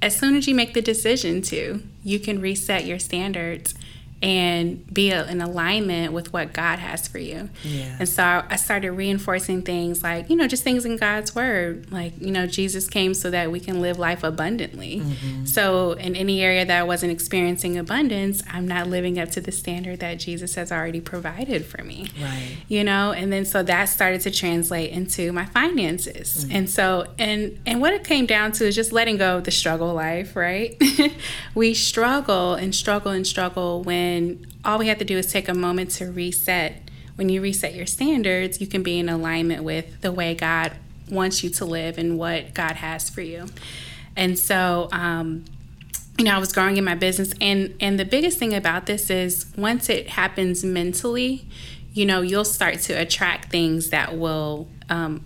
as 0.00 0.16
soon 0.16 0.36
as 0.36 0.46
you 0.46 0.54
make 0.54 0.74
the 0.74 0.82
decision 0.82 1.42
to 1.42 1.82
you 2.04 2.20
can 2.20 2.40
reset 2.40 2.84
your 2.84 2.98
standards 2.98 3.74
and 4.20 4.84
be 4.92 5.12
in 5.12 5.40
alignment 5.40 6.12
with 6.12 6.32
what 6.32 6.52
God 6.52 6.80
has 6.80 7.06
for 7.06 7.18
you. 7.18 7.48
Yeah. 7.62 7.96
And 8.00 8.08
so 8.08 8.42
I 8.48 8.56
started 8.56 8.90
reinforcing 8.90 9.62
things 9.62 10.02
like, 10.02 10.28
you 10.28 10.34
know, 10.34 10.48
just 10.48 10.64
things 10.64 10.84
in 10.84 10.96
God's 10.96 11.36
word. 11.36 11.92
Like, 11.92 12.20
you 12.20 12.32
know, 12.32 12.46
Jesus 12.46 12.88
came 12.88 13.14
so 13.14 13.30
that 13.30 13.52
we 13.52 13.60
can 13.60 13.80
live 13.80 13.96
life 13.96 14.24
abundantly. 14.24 15.00
Mm-hmm. 15.00 15.44
So 15.44 15.92
in 15.92 16.16
any 16.16 16.42
area 16.42 16.64
that 16.64 16.80
I 16.80 16.82
wasn't 16.82 17.12
experiencing 17.12 17.78
abundance, 17.78 18.42
I'm 18.50 18.66
not 18.66 18.88
living 18.88 19.20
up 19.20 19.30
to 19.30 19.40
the 19.40 19.52
standard 19.52 20.00
that 20.00 20.14
Jesus 20.18 20.56
has 20.56 20.72
already 20.72 21.00
provided 21.00 21.64
for 21.64 21.84
me. 21.84 22.08
Right. 22.20 22.56
You 22.66 22.82
know, 22.82 23.12
and 23.12 23.32
then 23.32 23.44
so 23.44 23.62
that 23.62 23.84
started 23.84 24.22
to 24.22 24.32
translate 24.32 24.90
into 24.90 25.32
my 25.32 25.44
finances. 25.44 26.44
Mm-hmm. 26.44 26.56
And 26.56 26.70
so 26.70 27.06
and 27.18 27.56
and 27.66 27.80
what 27.80 27.92
it 27.92 28.02
came 28.02 28.26
down 28.26 28.50
to 28.52 28.66
is 28.66 28.74
just 28.74 28.92
letting 28.92 29.16
go 29.16 29.36
of 29.36 29.44
the 29.44 29.52
struggle 29.52 29.94
life, 29.94 30.34
right? 30.34 30.76
we 31.54 31.72
struggle 31.72 32.54
and 32.54 32.74
struggle 32.74 33.12
and 33.12 33.24
struggle 33.24 33.82
when 33.84 34.07
and 34.08 34.46
all 34.64 34.78
we 34.78 34.88
have 34.88 34.98
to 34.98 35.04
do 35.04 35.18
is 35.18 35.30
take 35.30 35.48
a 35.48 35.54
moment 35.54 35.90
to 35.92 36.10
reset. 36.10 36.82
When 37.16 37.28
you 37.28 37.40
reset 37.40 37.74
your 37.74 37.86
standards, 37.86 38.60
you 38.60 38.66
can 38.66 38.82
be 38.82 38.98
in 38.98 39.08
alignment 39.08 39.64
with 39.64 40.00
the 40.00 40.12
way 40.12 40.34
God 40.34 40.72
wants 41.10 41.42
you 41.42 41.50
to 41.50 41.64
live 41.64 41.98
and 41.98 42.18
what 42.18 42.54
God 42.54 42.76
has 42.76 43.10
for 43.10 43.20
you. 43.20 43.46
And 44.16 44.38
so, 44.38 44.88
um, 44.92 45.44
you 46.16 46.24
know, 46.24 46.34
I 46.34 46.38
was 46.38 46.52
growing 46.52 46.76
in 46.76 46.84
my 46.84 46.96
business, 46.96 47.32
and 47.40 47.74
and 47.80 47.98
the 47.98 48.04
biggest 48.04 48.38
thing 48.38 48.52
about 48.54 48.86
this 48.86 49.10
is 49.10 49.46
once 49.56 49.88
it 49.88 50.08
happens 50.10 50.64
mentally, 50.64 51.46
you 51.92 52.04
know, 52.04 52.22
you'll 52.22 52.44
start 52.44 52.80
to 52.80 52.92
attract 52.94 53.50
things 53.50 53.90
that 53.90 54.18
will 54.18 54.68
um, 54.88 55.24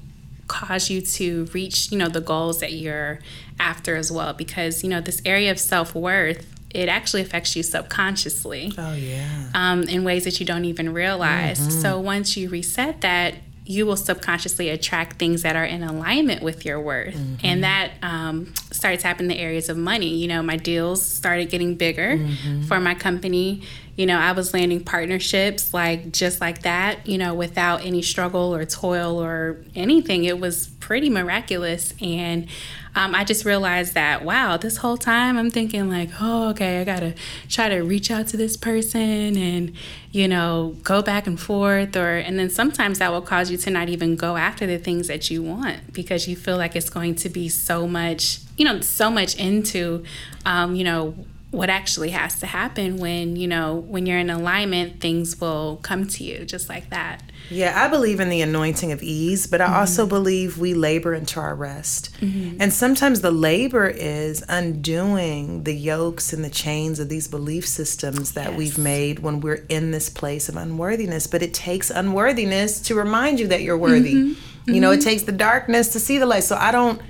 cause 0.49 0.91
you 0.91 1.01
to 1.01 1.47
reach, 1.55 1.91
you 1.91 1.97
know, 1.97 2.09
the 2.09 2.21
goals 2.21 2.61
that 2.61 2.75
you're 2.75 3.21
after 3.59 3.97
as 3.97 4.13
well. 4.13 4.35
Because 4.35 4.83
you 4.83 4.91
know, 4.91 5.01
this 5.01 5.23
area 5.25 5.51
of 5.51 5.59
self 5.59 5.95
worth 5.95 6.52
it 6.75 6.89
actually 6.89 7.23
affects 7.23 7.55
you 7.57 7.63
subconsciously. 7.63 8.73
Oh, 8.79 8.95
yeah. 8.95 9.51
Um, 9.55 9.83
in 9.85 10.05
ways 10.05 10.25
that 10.25 10.41
you 10.41 10.47
don't 10.47 10.65
even 10.65 10.93
realize. 10.93 11.61
Mm-hmm. 11.61 11.81
So 11.81 12.01
once 12.01 12.37
you 12.37 12.49
reset 12.49 13.01
that, 13.03 13.35
you 13.65 13.87
will 13.87 13.97
subconsciously 13.97 14.69
attract 14.71 15.19
things 15.19 15.43
that 15.43 15.55
are 15.55 15.65
in 15.65 15.83
alignment 15.85 16.43
with 16.43 16.65
your 16.65 16.81
worth. 16.81 17.15
Mm-hmm. 17.15 17.47
And 17.47 17.65
that 17.65 17.93
um, 18.03 18.53
started 18.73 19.01
to 19.01 19.07
happen 19.07 19.27
in 19.27 19.29
the 19.29 19.39
areas 19.39 19.69
of 19.69 19.77
money. 19.77 20.09
You 20.17 20.29
know, 20.29 20.43
my 20.43 20.57
deals 20.57 21.05
started 21.05 21.49
getting 21.49 21.77
bigger 21.77 22.17
mm-hmm. 22.17 22.63
for 22.63 22.81
my 22.81 22.95
company. 22.95 23.63
You 23.97 24.07
know, 24.07 24.19
I 24.19 24.33
was 24.33 24.53
landing 24.53 24.83
partnerships 24.83 25.73
like 25.73 26.13
just 26.13 26.41
like 26.41 26.63
that, 26.63 27.07
you 27.07 27.19
know, 27.19 27.35
without 27.35 27.85
any 27.85 28.03
struggle 28.03 28.55
or 28.55 28.65
toil 28.65 29.23
or 29.23 29.65
anything. 29.77 30.25
It 30.25 30.41
was 30.41 30.69
pretty 30.81 31.09
miraculous. 31.09 31.95
And 32.01 32.49
um, 32.95 33.15
I 33.15 33.25
just 33.25 33.45
realized 33.45 33.95
that, 33.95 34.25
wow, 34.25 34.57
this 34.57 34.79
whole 34.79 34.99
time 34.99 35.39
I'm 35.39 35.51
thinking, 35.51 35.89
like, 35.89 36.11
oh, 36.21 36.51
okay, 36.51 36.81
I 36.81 36.85
gotta 36.85 37.15
try 37.49 37.69
to 37.71 37.81
reach 37.81 38.11
out 38.11 38.27
to 38.29 38.37
this 38.37 38.57
person 38.57 39.37
and, 39.37 39.73
you 40.11 40.29
know, 40.29 40.77
go 40.83 41.01
back 41.01 41.27
and 41.27 41.41
forth. 41.41 41.97
Or, 41.97 42.17
and 42.17 42.39
then 42.39 42.51
sometimes 42.51 42.99
that 42.99 43.11
will 43.11 43.23
cause 43.23 43.51
you 43.51 43.57
to 43.59 43.71
not 43.71 43.89
even 43.89 44.17
go 44.17 44.37
after 44.37 44.67
the 44.67 44.79
things 44.79 45.09
that 45.09 45.31
you 45.31 45.43
want 45.43 45.93
because 45.93 46.29
you 46.29 46.37
feel 46.37 46.59
like 46.59 46.77
it's 46.77 46.91
going 46.91 47.15
to 47.17 47.31
be 47.31 47.49
so 47.49 47.89
much, 47.89 48.41
you 48.59 48.65
know, 48.67 48.81
so 48.83 49.11
much 49.11 49.37
into, 49.37 50.05
um, 50.45 50.75
you 50.75 50.85
know, 50.85 51.15
what 51.51 51.69
actually 51.69 52.11
has 52.11 52.41
to 52.41 52.47
happen 52.47 52.97
when 52.97 53.37
you 53.37 53.47
know 53.47 53.75
when 53.75 54.07
you're 54.07 54.19
in 54.19 54.31
alignment 54.31 55.01
things 55.03 55.39
will 55.39 55.79
come 55.83 56.07
to 56.07 56.25
you 56.25 56.47
just 56.47 56.67
like 56.67 56.89
that 56.89 57.23
yeah 57.53 57.85
i 57.85 57.89
believe 57.89 58.21
in 58.21 58.29
the 58.29 58.41
anointing 58.41 58.93
of 58.93 59.03
ease 59.03 59.47
but 59.47 59.61
i 59.61 59.65
mm-hmm. 59.65 59.75
also 59.75 60.07
believe 60.07 60.59
we 60.59 60.75
labor 60.75 61.15
into 61.15 61.39
our 61.39 61.55
rest 61.55 62.11
mm-hmm. 62.21 62.57
and 62.61 62.73
sometimes 62.73 63.21
the 63.21 63.31
labor 63.31 63.87
is 63.89 64.45
undoing 64.49 65.65
the 65.65 65.75
yokes 65.75 66.33
and 66.33 66.45
the 66.45 66.51
chains 66.51 66.99
of 66.99 67.09
these 67.09 67.29
belief 67.29 67.67
systems 67.67 68.33
that 68.33 68.51
yes. 68.51 68.59
we've 68.59 68.79
made 68.79 69.19
when 69.21 69.41
we're 69.41 69.65
in 69.69 69.91
this 69.91 70.09
place 70.09 70.49
of 70.49 70.57
unworthiness 70.57 71.27
but 71.27 71.43
it 71.43 71.53
takes 71.53 71.91
unworthiness 71.91 72.81
to 72.81 72.95
remind 72.95 73.39
you 73.39 73.47
that 73.47 73.63
you're 73.63 73.79
worthy 73.79 74.15
mm-hmm. 74.15 74.73
you 74.73 74.81
know 74.81 74.91
it 74.91 74.97
mm-hmm. 74.97 75.09
takes 75.09 75.23
the 75.23 75.33
darkness 75.33 75.93
to 75.93 76.01
see 76.01 76.19
the 76.19 76.27
light 76.27 76.45
so 76.45 76.57
i 76.57 76.71
don't 76.73 77.01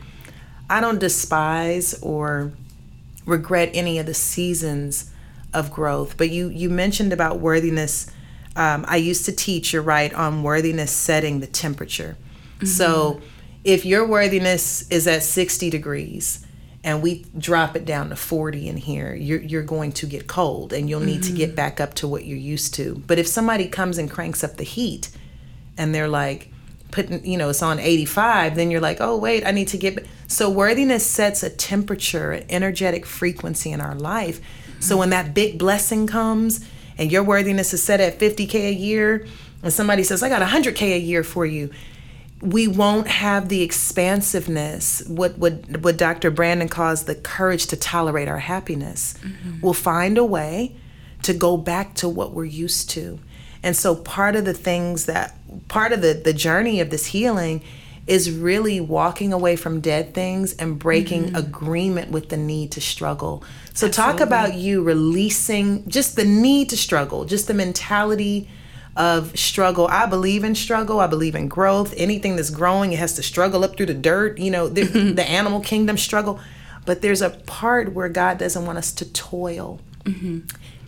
i 0.69 0.81
don't 0.81 0.99
despise 0.99 1.95
or 2.03 2.53
regret 3.27 3.71
any 3.75 3.99
of 3.99 4.07
the 4.07 4.15
seasons 4.15 5.11
of 5.53 5.71
growth. 5.71 6.17
But 6.17 6.31
you 6.31 6.49
you 6.49 6.71
mentioned 6.71 7.13
about 7.13 7.41
worthiness. 7.41 8.11
Um, 8.57 8.85
I 8.89 8.97
used 8.97 9.25
to 9.27 9.33
teach. 9.33 9.73
You're 9.73 9.83
right 9.83 10.13
on 10.13 10.43
worthiness 10.43 10.91
setting 10.91 11.41
the 11.41 11.47
temperature. 11.47 12.17
Mm-hmm. 12.57 12.67
So 12.67 13.21
if 13.65 13.85
your 13.85 14.07
worthiness 14.07 14.89
is 14.91 15.07
at 15.07 15.23
60 15.23 15.71
degrees 15.71 16.45
and 16.85 17.03
we 17.03 17.25
drop 17.39 17.77
it 17.77 17.85
down 17.85 18.09
to 18.11 18.17
40 18.17 18.69
in 18.69 18.77
here, 18.77 19.15
you're, 19.15 19.41
you're 19.41 19.63
going 19.63 19.93
to 19.93 20.07
get 20.07 20.27
cold 20.27 20.73
and 20.73 20.89
you'll 20.89 21.01
need 21.01 21.21
mm-hmm. 21.21 21.33
to 21.33 21.39
get 21.39 21.49
mm-hmm. 21.49 21.57
back 21.57 21.81
up 21.81 21.95
to 21.95 22.09
what 22.09 22.25
you're 22.25 22.39
used 22.39 22.75
to. 22.75 23.03
But 23.07 23.19
if 23.19 23.27
somebody 23.27 23.69
comes 23.69 23.99
and 23.99 24.11
cranks 24.11 24.43
up 24.43 24.57
the 24.57 24.65
heat 24.65 25.11
and 25.79 25.95
they're 25.95 26.09
like, 26.09 26.51
putting, 26.93 27.25
you 27.25 27.37
know, 27.37 27.49
it's 27.49 27.63
on 27.63 27.81
85, 27.81 28.55
then 28.55 28.71
you're 28.71 28.81
like, 28.81 28.99
oh, 29.01 29.17
wait, 29.17 29.45
I 29.45 29.51
need 29.51 29.69
to 29.69 29.79
get. 29.79 30.07
So 30.29 30.49
worthiness 30.49 31.05
sets 31.05 31.43
a 31.43 31.51
temperature, 31.51 32.31
an 32.31 32.45
energetic 32.49 33.05
frequency 33.05 33.73
in 33.73 33.81
our 33.81 33.97
life. 33.97 34.41
Mm-hmm. 34.41 34.81
So 34.81 34.97
when 34.97 35.11
that 35.11 35.35
big 35.35 35.59
blessing 35.59 36.07
comes 36.07 36.65
and 36.99 37.11
your 37.11 37.23
worthiness 37.23 37.73
is 37.75 37.83
set 37.83 38.01
at 38.01 38.19
50K 38.19 38.69
a 38.69 38.73
year, 38.73 39.27
and 39.63 39.73
somebody 39.73 40.03
says, 40.03 40.23
I 40.23 40.29
got 40.29 40.43
100K 40.43 40.95
a 40.95 40.99
year 40.99 41.23
for 41.23 41.47
you, 41.47 41.71
we 42.43 42.67
won't 42.67 43.07
have 43.07 43.49
the 43.49 43.63
expansiveness 43.63 45.03
what 45.07 45.39
what 45.39 45.79
what 45.79 45.97
Dr. 45.97 46.31
Branden 46.33 46.69
calls 46.69 47.05
the 47.05 47.15
courage 47.15 47.67
to 47.69 47.77
tolerate 47.77 48.29
our 48.29 48.41
happiness. 48.41 49.15
Mm-hmm. 49.23 49.61
We'll 49.61 49.75
find 49.75 50.19
a 50.19 50.25
way 50.25 50.75
to 51.23 51.33
go 51.33 51.57
back 51.57 51.95
to 51.95 52.09
what 52.09 52.33
we're 52.33 52.45
used 52.45 52.91
to. 52.91 53.21
And 53.63 53.77
so 53.77 53.95
part 53.95 54.35
of 54.35 54.45
the 54.45 54.53
things 54.53 55.07
that 55.07 55.37
part 55.69 55.93
of 55.93 56.03
the 56.03 56.15
the 56.15 56.33
journey 56.33 56.81
of 56.81 56.91
this 56.91 57.07
healing 57.07 57.63
is 58.09 58.33
really 58.33 58.81
walking 58.81 59.33
away 59.33 59.55
from 59.55 59.81
dead 59.81 60.13
things 60.13 60.53
and 60.55 60.79
breaking 60.79 61.27
mm-hmm. 61.27 61.37
agreement 61.37 62.11
with 62.11 62.29
the 62.29 62.37
need 62.37 62.73
to 62.73 62.81
struggle. 62.81 63.45
So 63.75 63.87
Absolutely. 63.87 63.91
talk 63.91 64.21
about 64.21 64.55
you 64.55 64.83
releasing 64.83 65.89
just 65.89 66.17
the 66.17 66.25
need 66.25 66.69
to 66.71 66.77
struggle, 66.77 67.25
just 67.25 67.47
the 67.47 67.55
mentality 67.55 68.49
of 68.97 69.39
struggle. 69.39 69.87
I 69.89 70.07
believe 70.07 70.45
in 70.45 70.55
struggle. 70.55 71.01
I 71.01 71.07
believe 71.07 71.35
in 71.35 71.49
growth. 71.49 71.95
Anything 71.97 72.37
that's 72.37 72.51
growing, 72.51 72.93
it 72.93 72.99
has 72.99 73.15
to 73.15 73.23
struggle 73.23 73.65
up 73.65 73.77
through 73.77 73.87
the 73.87 73.95
dirt. 73.95 74.39
You 74.39 74.51
know, 74.51 74.69
the, 74.69 74.83
the 75.17 75.29
animal 75.29 75.61
kingdom 75.61 75.97
struggle. 75.97 76.41
But 76.85 77.01
there's 77.01 77.23
a 77.23 77.31
part 77.31 77.93
where 77.93 78.09
God 78.09 78.39
doesn't 78.39 78.67
want 78.67 78.79
us 78.79 78.93
to 78.93 79.11
toil 79.11 79.81
mm-hmm. 80.05 80.41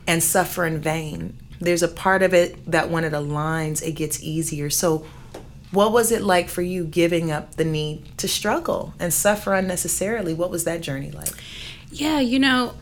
and 0.07 0.23
suffer 0.23 0.67
in 0.67 0.81
vain. 0.81 1.39
There's 1.61 1.83
a 1.83 1.89
part 1.89 2.23
of 2.23 2.35
it 2.35 2.71
that 2.71 2.91
when 2.91 3.05
it 3.05 3.13
aligns, 3.13 3.83
it 3.87 3.93
gets 3.93 4.23
easier. 4.23 4.71
So, 4.71 5.07
what 5.71 5.93
was 5.93 6.13
it 6.13 6.23
like 6.23 6.49
for 6.49 6.63
you 6.63 6.85
giving 6.85 7.33
up 7.33 7.55
the 7.55 7.65
need 7.65 8.17
to 8.19 8.29
struggle 8.29 8.95
and 9.01 9.13
suffer 9.13 9.55
unnecessarily? 9.55 10.35
What 10.35 10.51
was 10.51 10.65
that 10.65 10.83
journey 10.83 11.11
like? 11.11 11.33
Yeah, 11.95 12.21
you 12.21 12.39
know, 12.39 12.75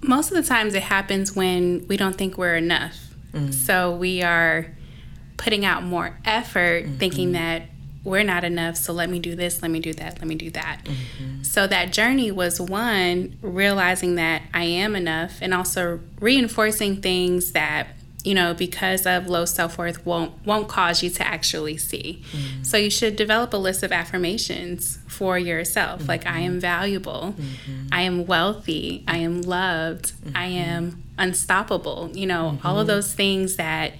most 0.00 0.30
of 0.30 0.36
the 0.36 0.42
times 0.42 0.74
it 0.74 0.82
happens 0.84 1.34
when 1.34 1.86
we 1.88 1.96
don't 1.96 2.16
think 2.16 2.38
we're 2.38 2.56
enough 2.56 3.06
Mm. 3.36 3.52
So 3.52 3.94
we 3.94 4.22
are 4.22 4.66
putting 5.36 5.64
out 5.64 5.82
more 5.82 6.18
effort 6.24 6.84
mm-hmm. 6.84 6.96
thinking 6.96 7.32
that 7.32 7.62
we're 8.02 8.22
not 8.22 8.44
enough, 8.44 8.76
so 8.76 8.92
let 8.92 9.10
me 9.10 9.18
do 9.18 9.34
this, 9.34 9.62
let 9.62 9.70
me 9.70 9.80
do 9.80 9.92
that, 9.94 10.18
let 10.18 10.28
me 10.28 10.36
do 10.36 10.48
that. 10.50 10.82
Mm-hmm. 10.84 11.42
So 11.42 11.66
that 11.66 11.92
journey 11.92 12.30
was 12.30 12.60
one, 12.60 13.36
realizing 13.42 14.14
that 14.14 14.42
I 14.54 14.64
am 14.64 14.94
enough 14.94 15.38
and 15.40 15.52
also 15.52 16.00
reinforcing 16.20 17.02
things 17.02 17.52
that 17.52 17.88
you 18.26 18.34
know 18.34 18.52
because 18.52 19.06
of 19.06 19.28
low 19.28 19.44
self-worth 19.44 20.04
won't 20.04 20.32
won't 20.44 20.68
cause 20.68 21.02
you 21.02 21.08
to 21.08 21.26
actually 21.26 21.76
see 21.76 22.22
mm-hmm. 22.32 22.62
so 22.62 22.76
you 22.76 22.90
should 22.90 23.14
develop 23.16 23.52
a 23.52 23.56
list 23.56 23.82
of 23.82 23.92
affirmations 23.92 24.98
for 25.06 25.38
yourself 25.38 26.00
mm-hmm. 26.00 26.08
like 26.08 26.26
i 26.26 26.40
am 26.40 26.58
valuable 26.58 27.34
mm-hmm. 27.38 27.86
i 27.92 28.02
am 28.02 28.26
wealthy 28.26 29.04
i 29.06 29.18
am 29.18 29.40
loved 29.42 30.12
i 30.34 30.48
mm-hmm. 30.48 30.58
am 30.58 31.02
unstoppable, 31.18 32.10
you 32.14 32.26
know, 32.26 32.52
mm-hmm. 32.54 32.66
all 32.66 32.78
of 32.78 32.86
those 32.86 33.12
things 33.12 33.56
that, 33.56 33.94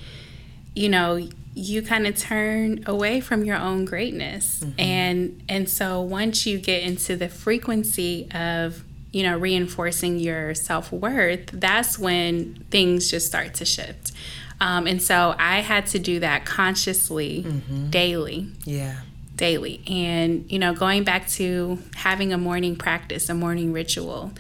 you 0.75 0.89
know, 0.89 1.29
you 1.55 1.81
kind 1.81 2.07
of 2.07 2.17
turn 2.17 2.85
away 2.87 3.21
from 3.21 3.45
your 3.45 3.57
own 3.57 3.85
greatness. 3.85 4.61
Mm-hmm. 4.61 4.81
And 4.81 5.43
and 5.49 5.69
so 5.69 6.01
once 6.01 6.47
you 6.47 6.59
get 6.59 6.83
into 6.83 7.17
the 7.17 7.29
frequency 7.29 8.29
of, 8.33 8.85
you 9.17 9.23
know, 9.23 9.39
reinforcing 9.39 10.19
your 10.19 10.55
self-worth, 10.55 11.47
that's 11.51 11.99
when 11.99 12.55
things 12.71 13.11
just 13.11 13.27
start 13.27 13.55
to 13.55 13.65
shift. 13.65 14.13
Um, 14.61 14.87
and 14.87 15.01
so 15.01 15.35
I 15.39 15.61
had 15.61 15.87
to 15.89 15.99
do 15.99 16.21
that 16.21 16.45
consciously 16.45 17.43
mm-hmm. 17.43 17.89
daily. 17.89 18.49
Yeah 18.67 18.97
daily 19.37 19.83
and 19.87 20.51
you 20.51 20.59
know 20.59 20.73
going 20.73 21.05
back 21.05 21.29
to 21.29 21.79
having 21.95 22.33
a 22.33 22.39
morning 22.39 22.75
practice 22.75 23.29
a 23.29 23.35
morning 23.35 23.71
ritual 23.71 24.33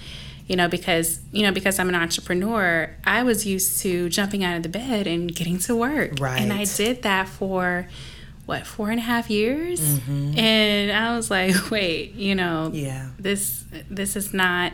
you 0.46 0.56
know 0.56 0.68
because 0.68 1.20
you 1.32 1.42
know 1.42 1.52
because 1.52 1.78
i'm 1.78 1.90
an 1.90 1.94
entrepreneur 1.94 2.90
i 3.04 3.22
was 3.22 3.44
used 3.44 3.78
to 3.82 4.08
jumping 4.08 4.42
out 4.42 4.56
of 4.56 4.62
the 4.62 4.70
bed 4.70 5.06
and 5.06 5.34
getting 5.34 5.58
to 5.58 5.76
work 5.76 6.12
right 6.18 6.40
and 6.40 6.50
i 6.50 6.64
did 6.64 7.02
that 7.02 7.28
for 7.28 7.86
what 8.46 8.66
four 8.66 8.90
and 8.90 8.98
a 8.98 9.02
half 9.02 9.28
years 9.28 9.80
mm-hmm. 9.80 10.38
and 10.38 10.92
i 10.92 11.14
was 11.14 11.30
like 11.30 11.70
wait 11.70 12.14
you 12.14 12.34
know 12.34 12.70
yeah 12.72 13.10
this 13.18 13.64
this 13.90 14.16
is 14.16 14.32
not 14.32 14.72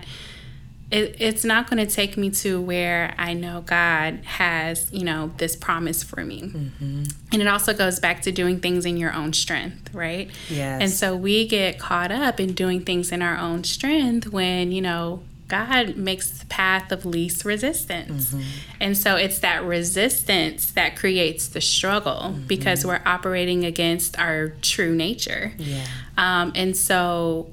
it, 0.93 1.17
it's 1.21 1.43
not 1.43 1.71
going 1.71 1.85
to 1.85 1.91
take 1.91 2.19
me 2.19 2.29
to 2.31 2.61
where 2.61 3.15
I 3.17 3.33
know 3.33 3.63
God 3.63 4.21
has, 4.25 4.93
you 4.93 5.05
know, 5.05 5.33
this 5.39 5.57
promise 5.57 6.03
for 6.03 6.23
me. 6.23 6.43
Mm-hmm. 6.43 7.05
And 7.33 7.43
it 7.43 7.49
also 7.49 7.73
goes 7.73 7.99
back 7.99 8.21
to 8.23 8.31
doing 8.31 8.61
things 8.61 8.85
in 8.85 8.99
your 8.99 9.13
own 9.15 9.33
strength, 9.33 9.93
right? 9.95 10.31
Yes. 10.51 10.83
And 10.83 10.91
so 10.91 11.17
we 11.17 11.49
get 11.49 11.79
caught 11.79 12.13
up 12.13 12.39
in 12.39 12.53
doing 12.53 12.85
things 12.85 13.11
in 13.11 13.23
our 13.23 13.39
own 13.39 13.65
strength 13.65 14.29
when, 14.29 14.71
you 14.71 14.83
know, 14.83 15.23
God 15.53 15.99
makes 15.99 16.31
the 16.31 16.47
path 16.47 16.91
of 16.93 17.05
least 17.05 17.45
resistance. 17.45 18.31
Mm-hmm. 18.31 18.43
And 18.81 18.97
so 18.97 19.17
it's 19.17 19.39
that 19.41 19.63
resistance 19.63 20.71
that 20.71 20.97
creates 20.97 21.47
the 21.47 21.61
struggle 21.61 22.31
mm-hmm. 22.31 22.47
because 22.47 22.87
we're 22.87 23.03
operating 23.05 23.63
against 23.67 24.19
our 24.19 24.55
true 24.63 24.95
nature. 24.95 25.53
Yeah. 25.59 25.85
Um, 26.17 26.53
and 26.55 26.75
so 26.75 27.51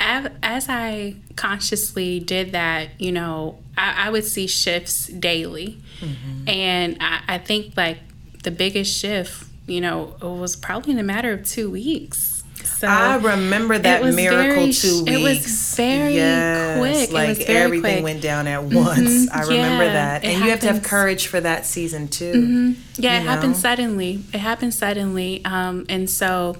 as 0.00 0.68
I 0.68 1.14
consciously 1.36 2.18
did 2.18 2.50
that, 2.52 3.00
you 3.00 3.12
know, 3.12 3.58
I, 3.78 4.08
I 4.08 4.10
would 4.10 4.24
see 4.24 4.48
shifts 4.48 5.06
daily. 5.06 5.78
Mm-hmm. 6.00 6.48
And 6.48 6.96
I, 6.98 7.20
I 7.28 7.38
think 7.38 7.76
like 7.76 7.98
the 8.42 8.50
biggest 8.50 8.98
shift, 8.98 9.44
you 9.68 9.80
know, 9.80 10.16
it 10.20 10.24
was 10.24 10.56
probably 10.56 10.90
in 10.94 10.98
a 10.98 11.04
matter 11.04 11.32
of 11.32 11.44
two 11.44 11.70
weeks 11.70 12.39
so 12.80 12.86
I 12.86 13.16
remember 13.16 13.78
that 13.78 14.02
miracle 14.02 14.54
very, 14.54 14.72
two 14.72 15.04
weeks. 15.04 15.10
It 15.10 15.22
was 15.22 15.74
very 15.76 16.14
yes, 16.14 16.78
quick. 16.78 17.12
Like 17.12 17.36
very 17.36 17.58
everything 17.58 17.96
quick. 17.96 18.04
went 18.04 18.22
down 18.22 18.46
at 18.46 18.64
once. 18.64 19.26
Mm-hmm. 19.26 19.36
I 19.36 19.42
remember 19.42 19.84
yeah, 19.84 19.92
that. 19.92 20.24
And 20.24 20.42
you 20.42 20.48
have 20.48 20.60
to 20.60 20.72
have 20.72 20.82
courage 20.82 21.26
for 21.26 21.38
that 21.42 21.66
season 21.66 22.08
too. 22.08 22.32
Mm-hmm. 22.32 23.02
Yeah, 23.02 23.20
it 23.20 23.24
know? 23.24 23.30
happened 23.32 23.56
suddenly. 23.58 24.24
It 24.32 24.38
happened 24.38 24.72
suddenly. 24.72 25.44
Um, 25.44 25.84
and 25.90 26.08
so 26.08 26.56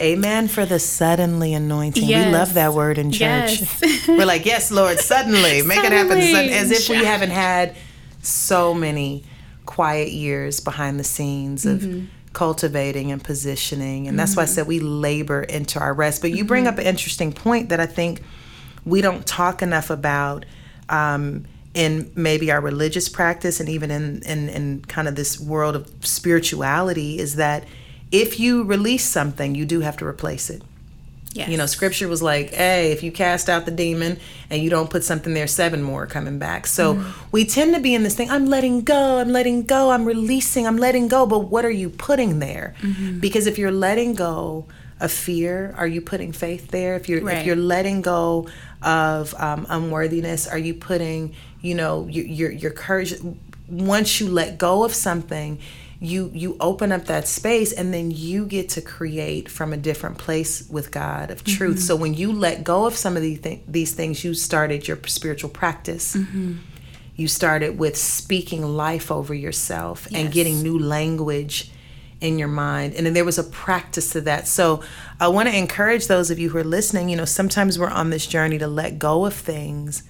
Amen 0.00 0.46
for 0.46 0.66
the 0.66 0.78
suddenly 0.78 1.52
anointing. 1.52 2.04
Yes. 2.04 2.26
We 2.26 2.32
love 2.32 2.54
that 2.54 2.72
word 2.72 2.98
in 2.98 3.10
church. 3.10 3.60
Yes. 3.60 4.04
We're 4.08 4.24
like, 4.24 4.46
yes, 4.46 4.70
Lord, 4.70 5.00
suddenly. 5.00 5.62
Make 5.66 5.80
suddenly. 5.82 6.30
it 6.30 6.32
happen. 6.32 6.50
As 6.52 6.70
if 6.70 6.88
we 6.88 7.04
haven't 7.04 7.30
had 7.30 7.74
so 8.22 8.72
many 8.72 9.24
quiet 9.64 10.12
years 10.12 10.60
behind 10.60 11.00
the 11.00 11.04
scenes 11.04 11.66
of 11.66 11.80
mm-hmm 11.80 12.04
cultivating 12.36 13.10
and 13.10 13.24
positioning. 13.24 14.06
And 14.06 14.18
that's 14.18 14.32
mm-hmm. 14.32 14.40
why 14.40 14.42
I 14.42 14.46
said 14.46 14.66
we 14.66 14.78
labor 14.78 15.42
into 15.42 15.80
our 15.80 15.94
rest. 15.94 16.20
But 16.20 16.32
you 16.32 16.44
bring 16.44 16.64
mm-hmm. 16.64 16.74
up 16.74 16.78
an 16.78 16.86
interesting 16.86 17.32
point 17.32 17.70
that 17.70 17.80
I 17.80 17.86
think 17.86 18.22
we 18.84 19.00
don't 19.00 19.26
talk 19.26 19.62
enough 19.62 19.90
about. 19.90 20.44
Um, 20.88 21.46
in 21.74 22.10
maybe 22.14 22.50
our 22.50 22.60
religious 22.62 23.06
practice 23.06 23.60
and 23.60 23.68
even 23.68 23.90
in, 23.90 24.22
in, 24.22 24.48
in 24.48 24.80
kind 24.86 25.06
of 25.06 25.14
this 25.14 25.38
world 25.38 25.76
of 25.76 25.92
spirituality 26.00 27.18
is 27.18 27.36
that 27.36 27.64
if 28.10 28.40
you 28.40 28.64
release 28.64 29.04
something, 29.04 29.54
you 29.54 29.66
do 29.66 29.80
have 29.80 29.94
to 29.98 30.06
replace 30.06 30.48
it. 30.48 30.62
Yes. 31.36 31.48
You 31.48 31.56
know, 31.58 31.66
scripture 31.66 32.08
was 32.08 32.22
like, 32.22 32.54
hey, 32.54 32.92
if 32.92 33.02
you 33.02 33.12
cast 33.12 33.48
out 33.48 33.66
the 33.66 33.70
demon 33.70 34.18
and 34.48 34.62
you 34.62 34.70
don't 34.70 34.88
put 34.88 35.04
something 35.04 35.34
there, 35.34 35.46
seven 35.46 35.82
more 35.82 36.04
are 36.04 36.06
coming 36.06 36.38
back. 36.38 36.66
So 36.66 36.94
mm-hmm. 36.94 37.28
we 37.30 37.44
tend 37.44 37.74
to 37.74 37.80
be 37.80 37.94
in 37.94 38.02
this 38.02 38.14
thing, 38.14 38.30
I'm 38.30 38.46
letting 38.46 38.82
go, 38.82 39.18
I'm 39.18 39.28
letting 39.28 39.62
go, 39.64 39.90
I'm 39.90 40.04
releasing, 40.04 40.66
I'm 40.66 40.78
letting 40.78 41.08
go. 41.08 41.26
But 41.26 41.40
what 41.40 41.64
are 41.64 41.70
you 41.70 41.90
putting 41.90 42.38
there? 42.38 42.74
Mm-hmm. 42.80 43.20
Because 43.20 43.46
if 43.46 43.58
you're 43.58 43.70
letting 43.70 44.14
go 44.14 44.66
of 44.98 45.12
fear, 45.12 45.74
are 45.76 45.86
you 45.86 46.00
putting 46.00 46.32
faith 46.32 46.68
there? 46.68 46.96
If 46.96 47.08
you're 47.08 47.22
right. 47.22 47.38
if 47.38 47.46
you're 47.46 47.56
letting 47.56 48.02
go 48.02 48.48
of 48.82 49.34
um, 49.34 49.66
unworthiness, 49.68 50.46
are 50.48 50.58
you 50.58 50.74
putting, 50.74 51.34
you 51.60 51.74
know, 51.74 52.06
your, 52.08 52.24
your 52.24 52.50
your 52.50 52.70
courage? 52.70 53.14
Once 53.68 54.20
you 54.20 54.28
let 54.28 54.58
go 54.58 54.84
of 54.84 54.94
something, 54.94 55.58
you 55.98 56.30
you 56.34 56.56
open 56.60 56.92
up 56.92 57.06
that 57.06 57.26
space 57.26 57.72
and 57.72 57.92
then 57.92 58.10
you 58.10 58.44
get 58.46 58.68
to 58.70 58.82
create 58.82 59.48
from 59.48 59.72
a 59.72 59.76
different 59.76 60.18
place 60.18 60.68
with 60.68 60.90
God 60.90 61.30
of 61.30 61.42
truth. 61.44 61.76
Mm-hmm. 61.76 61.80
So 61.80 61.96
when 61.96 62.14
you 62.14 62.32
let 62.32 62.64
go 62.64 62.86
of 62.86 62.96
some 62.96 63.16
of 63.16 63.22
these 63.22 63.40
th- 63.40 63.60
these 63.66 63.94
things, 63.94 64.22
you 64.22 64.34
started 64.34 64.86
your 64.86 64.98
spiritual 65.06 65.50
practice. 65.50 66.14
Mm-hmm. 66.14 66.56
You 67.16 67.28
started 67.28 67.78
with 67.78 67.96
speaking 67.96 68.62
life 68.62 69.10
over 69.10 69.32
yourself 69.32 70.06
yes. 70.10 70.20
and 70.20 70.32
getting 70.32 70.62
new 70.62 70.78
language 70.78 71.70
in 72.20 72.38
your 72.38 72.48
mind. 72.48 72.94
And 72.94 73.06
then 73.06 73.14
there 73.14 73.24
was 73.24 73.38
a 73.38 73.44
practice 73.44 74.10
to 74.10 74.20
that. 74.22 74.46
So 74.46 74.82
I 75.18 75.28
want 75.28 75.48
to 75.48 75.56
encourage 75.56 76.08
those 76.08 76.30
of 76.30 76.38
you 76.38 76.50
who 76.50 76.58
are 76.58 76.64
listening, 76.64 77.08
you 77.08 77.16
know, 77.16 77.24
sometimes 77.24 77.78
we're 77.78 77.88
on 77.88 78.10
this 78.10 78.26
journey 78.26 78.58
to 78.58 78.66
let 78.66 78.98
go 78.98 79.24
of 79.24 79.32
things 79.32 80.02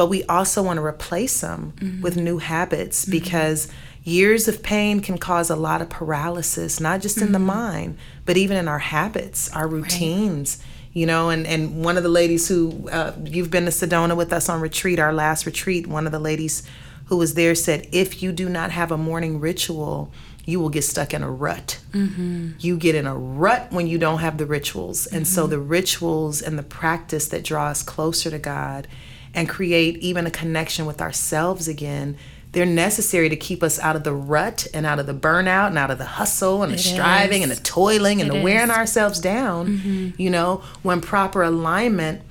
but 0.00 0.06
we 0.06 0.24
also 0.24 0.62
want 0.62 0.78
to 0.78 0.82
replace 0.82 1.42
them 1.42 1.74
mm-hmm. 1.76 2.00
with 2.00 2.16
new 2.16 2.38
habits 2.38 3.02
mm-hmm. 3.02 3.10
because 3.10 3.68
years 4.02 4.48
of 4.48 4.62
pain 4.62 5.00
can 5.00 5.18
cause 5.18 5.50
a 5.50 5.56
lot 5.56 5.82
of 5.82 5.90
paralysis, 5.90 6.80
not 6.80 7.00
just 7.00 7.18
in 7.18 7.32
the 7.32 7.38
mm-hmm. 7.38 7.46
mind, 7.46 7.98
but 8.24 8.36
even 8.36 8.56
in 8.56 8.68
our 8.68 8.78
habits, 8.78 9.50
our 9.54 9.68
routines. 9.68 10.58
Right. 10.58 10.66
You 10.92 11.06
know, 11.06 11.30
and, 11.30 11.46
and 11.46 11.84
one 11.84 11.96
of 11.96 12.02
the 12.02 12.08
ladies 12.08 12.48
who 12.48 12.88
uh, 12.90 13.12
you've 13.22 13.50
been 13.50 13.64
to 13.66 13.70
Sedona 13.70 14.16
with 14.16 14.32
us 14.32 14.48
on 14.48 14.60
retreat, 14.60 14.98
our 14.98 15.12
last 15.12 15.46
retreat, 15.46 15.86
one 15.86 16.04
of 16.04 16.12
the 16.12 16.18
ladies 16.18 16.64
who 17.06 17.16
was 17.16 17.34
there 17.34 17.54
said, 17.54 17.88
if 17.92 18.22
you 18.22 18.32
do 18.32 18.48
not 18.48 18.72
have 18.72 18.90
a 18.90 18.98
morning 18.98 19.38
ritual, 19.38 20.12
you 20.46 20.58
will 20.58 20.68
get 20.68 20.82
stuck 20.82 21.14
in 21.14 21.22
a 21.22 21.30
rut. 21.30 21.78
Mm-hmm. 21.92 22.52
You 22.58 22.76
get 22.76 22.96
in 22.96 23.06
a 23.06 23.16
rut 23.16 23.68
when 23.70 23.86
you 23.86 23.98
don't 23.98 24.18
have 24.18 24.38
the 24.38 24.46
rituals. 24.46 25.06
And 25.06 25.24
mm-hmm. 25.24 25.34
so 25.34 25.46
the 25.46 25.60
rituals 25.60 26.42
and 26.42 26.58
the 26.58 26.64
practice 26.64 27.28
that 27.28 27.44
draw 27.44 27.66
us 27.66 27.82
closer 27.82 28.30
to 28.30 28.38
God 28.38 28.88
and 29.32 29.48
create 29.48 29.96
even 29.98 30.26
a 30.26 30.30
connection 30.30 30.86
with 30.86 31.00
ourselves 31.00 31.68
again 31.68 32.16
they're 32.52 32.66
necessary 32.66 33.28
to 33.28 33.36
keep 33.36 33.62
us 33.62 33.78
out 33.78 33.94
of 33.94 34.02
the 34.02 34.12
rut 34.12 34.66
and 34.74 34.84
out 34.84 34.98
of 34.98 35.06
the 35.06 35.14
burnout 35.14 35.68
and 35.68 35.78
out 35.78 35.90
of 35.90 35.98
the 35.98 36.04
hustle 36.04 36.62
and 36.62 36.72
the 36.72 36.78
striving 36.78 37.42
is. 37.42 37.50
and 37.50 37.58
the 37.58 37.62
toiling 37.62 38.20
and 38.20 38.30
it 38.30 38.34
the 38.34 38.42
wearing 38.42 38.70
is. 38.70 38.76
ourselves 38.76 39.20
down. 39.20 39.78
Mm-hmm. 39.78 40.20
You 40.20 40.30
know, 40.30 40.62
when 40.82 41.00
proper 41.00 41.42
alignment 41.42 42.22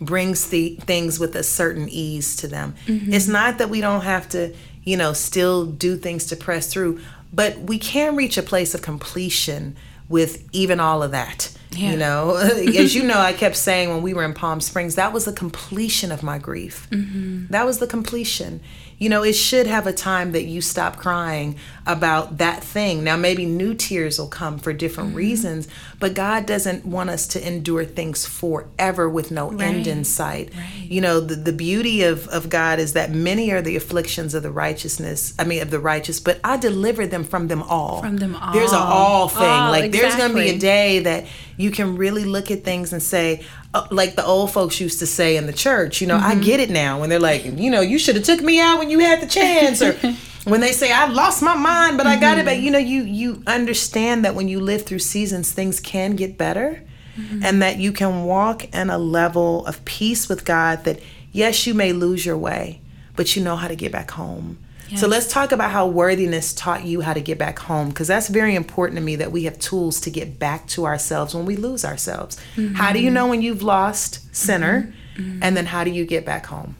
brings 0.00 0.48
the 0.48 0.76
things 0.82 1.20
with 1.20 1.36
a 1.36 1.42
certain 1.42 1.88
ease 1.88 2.36
to 2.36 2.48
them. 2.48 2.74
Mm-hmm. 2.86 3.12
It's 3.12 3.28
not 3.28 3.58
that 3.58 3.68
we 3.68 3.80
don't 3.80 4.02
have 4.02 4.28
to, 4.30 4.54
you 4.84 4.96
know, 4.96 5.12
still 5.12 5.66
do 5.66 5.96
things 5.96 6.26
to 6.26 6.36
press 6.36 6.66
through, 6.72 7.00
but 7.32 7.58
we 7.58 7.78
can 7.78 8.16
reach 8.16 8.36
a 8.36 8.42
place 8.42 8.74
of 8.74 8.82
completion 8.82 9.76
with 10.08 10.46
even 10.52 10.80
all 10.80 11.02
of 11.02 11.12
that. 11.12 11.56
Yeah. 11.70 11.92
You 11.92 11.96
know, 11.98 12.36
as 12.76 12.94
you 12.94 13.02
know, 13.02 13.18
I 13.18 13.32
kept 13.32 13.56
saying 13.56 13.90
when 13.90 14.02
we 14.02 14.14
were 14.14 14.24
in 14.24 14.34
Palm 14.34 14.60
Springs, 14.60 14.96
that 14.96 15.12
was 15.12 15.24
the 15.24 15.32
completion 15.32 16.10
of 16.10 16.22
my 16.22 16.38
grief. 16.38 16.88
Mm-hmm. 16.90 17.46
That 17.50 17.64
was 17.64 17.78
the 17.78 17.86
completion 17.86 18.60
you 19.02 19.08
know, 19.08 19.24
it 19.24 19.32
should 19.32 19.66
have 19.66 19.88
a 19.88 19.92
time 19.92 20.30
that 20.30 20.44
you 20.44 20.60
stop 20.60 20.96
crying 20.96 21.56
about 21.88 22.38
that 22.38 22.62
thing. 22.62 23.02
Now, 23.02 23.16
maybe 23.16 23.44
new 23.44 23.74
tears 23.74 24.16
will 24.16 24.28
come 24.28 24.60
for 24.60 24.72
different 24.72 25.08
mm-hmm. 25.08 25.18
reasons, 25.18 25.66
but 25.98 26.14
God 26.14 26.46
doesn't 26.46 26.86
want 26.86 27.10
us 27.10 27.26
to 27.28 27.44
endure 27.44 27.84
things 27.84 28.24
forever 28.24 29.08
with 29.08 29.32
no 29.32 29.50
right. 29.50 29.60
end 29.60 29.88
in 29.88 30.04
sight. 30.04 30.54
Right. 30.54 30.86
You 30.88 31.00
know, 31.00 31.18
the, 31.18 31.34
the 31.34 31.52
beauty 31.52 32.04
of, 32.04 32.28
of 32.28 32.48
God 32.48 32.78
is 32.78 32.92
that 32.92 33.10
many 33.10 33.50
are 33.50 33.60
the 33.60 33.74
afflictions 33.74 34.34
of 34.34 34.44
the 34.44 34.52
righteousness, 34.52 35.34
I 35.36 35.46
mean, 35.46 35.62
of 35.62 35.72
the 35.72 35.80
righteous, 35.80 36.20
but 36.20 36.38
I 36.44 36.56
deliver 36.56 37.04
them 37.04 37.24
from 37.24 37.48
them 37.48 37.64
all. 37.64 38.02
From 38.02 38.18
them 38.18 38.36
all. 38.36 38.52
There's 38.52 38.70
an 38.70 38.78
all 38.80 39.26
thing. 39.26 39.42
All, 39.42 39.72
like, 39.72 39.86
exactly. 39.86 40.00
there's 40.00 40.16
going 40.16 40.30
to 40.30 40.52
be 40.52 40.56
a 40.56 40.58
day 40.60 41.00
that 41.00 41.26
you 41.56 41.72
can 41.72 41.96
really 41.96 42.24
look 42.24 42.52
at 42.52 42.62
things 42.62 42.92
and 42.92 43.02
say, 43.02 43.44
uh, 43.74 43.86
like 43.90 44.16
the 44.16 44.24
old 44.24 44.52
folks 44.52 44.80
used 44.80 44.98
to 44.98 45.06
say 45.06 45.36
in 45.36 45.46
the 45.46 45.52
church, 45.52 46.00
you 46.00 46.06
know, 46.06 46.18
mm-hmm. 46.18 46.38
I 46.38 46.42
get 46.42 46.60
it 46.60 46.70
now 46.70 47.00
when 47.00 47.08
they're 47.08 47.18
like, 47.18 47.44
you 47.44 47.70
know, 47.70 47.80
you 47.80 47.98
should 47.98 48.16
have 48.16 48.24
took 48.24 48.40
me 48.40 48.60
out 48.60 48.78
when 48.78 48.90
you 48.90 48.98
had 48.98 49.20
the 49.20 49.26
chance 49.26 49.80
or 49.80 49.92
when 50.44 50.60
they 50.60 50.72
say 50.72 50.92
I 50.92 51.06
lost 51.06 51.42
my 51.42 51.56
mind 51.56 51.96
but 51.96 52.06
mm-hmm. 52.06 52.18
I 52.18 52.20
got 52.20 52.38
it 52.38 52.44
but 52.44 52.54
mm-hmm. 52.54 52.64
you 52.64 52.70
know 52.70 52.78
you 52.78 53.02
you 53.02 53.42
understand 53.46 54.24
that 54.24 54.34
when 54.34 54.48
you 54.48 54.60
live 54.60 54.82
through 54.82 54.98
seasons 54.98 55.52
things 55.52 55.80
can 55.80 56.16
get 56.16 56.36
better 56.36 56.82
mm-hmm. 57.16 57.44
and 57.44 57.62
that 57.62 57.78
you 57.78 57.92
can 57.92 58.24
walk 58.24 58.72
in 58.74 58.90
a 58.90 58.98
level 58.98 59.64
of 59.66 59.84
peace 59.84 60.28
with 60.28 60.44
God 60.44 60.84
that 60.84 61.00
yes 61.30 61.66
you 61.66 61.74
may 61.74 61.92
lose 61.92 62.26
your 62.26 62.36
way 62.36 62.80
but 63.14 63.36
you 63.36 63.42
know 63.42 63.56
how 63.56 63.68
to 63.68 63.76
get 63.76 63.92
back 63.92 64.10
home 64.12 64.58
so 64.96 65.06
let's 65.08 65.26
talk 65.26 65.52
about 65.52 65.70
how 65.70 65.86
worthiness 65.86 66.52
taught 66.52 66.84
you 66.84 67.00
how 67.00 67.12
to 67.12 67.20
get 67.20 67.38
back 67.38 67.58
home 67.58 67.88
because 67.88 68.08
that's 68.08 68.28
very 68.28 68.54
important 68.54 68.96
to 68.98 69.02
me 69.02 69.16
that 69.16 69.32
we 69.32 69.44
have 69.44 69.58
tools 69.58 70.00
to 70.02 70.10
get 70.10 70.38
back 70.38 70.66
to 70.68 70.86
ourselves 70.86 71.34
when 71.34 71.44
we 71.44 71.56
lose 71.56 71.84
ourselves. 71.84 72.36
Mm-hmm. 72.56 72.74
How 72.74 72.92
do 72.92 73.00
you 73.00 73.10
know 73.10 73.26
when 73.26 73.42
you've 73.42 73.62
lost 73.62 74.34
center 74.34 74.92
mm-hmm. 75.14 75.22
mm-hmm. 75.22 75.42
and 75.42 75.56
then 75.56 75.66
how 75.66 75.84
do 75.84 75.90
you 75.90 76.04
get 76.04 76.24
back 76.24 76.46
home? 76.46 76.76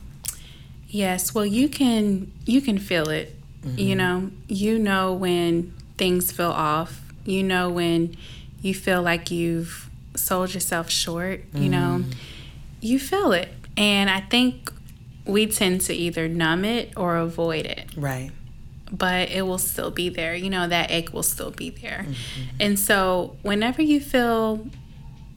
Yes, 0.88 1.34
well 1.34 1.46
you 1.46 1.68
can 1.68 2.30
you 2.44 2.60
can 2.60 2.78
feel 2.78 3.08
it. 3.08 3.36
Mm-hmm. 3.64 3.78
You 3.78 3.94
know, 3.94 4.30
you 4.48 4.78
know 4.78 5.12
when 5.12 5.72
things 5.96 6.32
feel 6.32 6.50
off. 6.50 7.00
You 7.24 7.42
know 7.42 7.70
when 7.70 8.16
you 8.60 8.74
feel 8.74 9.02
like 9.02 9.30
you've 9.30 9.88
sold 10.16 10.54
yourself 10.54 10.90
short, 10.90 11.42
you 11.54 11.68
know. 11.68 12.02
Mm. 12.02 12.14
You 12.80 12.98
feel 12.98 13.32
it. 13.32 13.48
And 13.76 14.10
I 14.10 14.20
think 14.20 14.72
we 15.24 15.46
tend 15.46 15.80
to 15.82 15.94
either 15.94 16.28
numb 16.28 16.64
it 16.64 16.92
or 16.96 17.16
avoid 17.16 17.66
it. 17.66 17.90
Right. 17.96 18.30
But 18.90 19.30
it 19.30 19.42
will 19.42 19.58
still 19.58 19.90
be 19.90 20.08
there. 20.08 20.34
You 20.34 20.50
know, 20.50 20.68
that 20.68 20.90
ache 20.90 21.12
will 21.12 21.22
still 21.22 21.50
be 21.50 21.70
there. 21.70 22.04
Mm-hmm. 22.06 22.56
And 22.60 22.78
so, 22.78 23.36
whenever 23.42 23.80
you 23.80 24.00
feel 24.00 24.66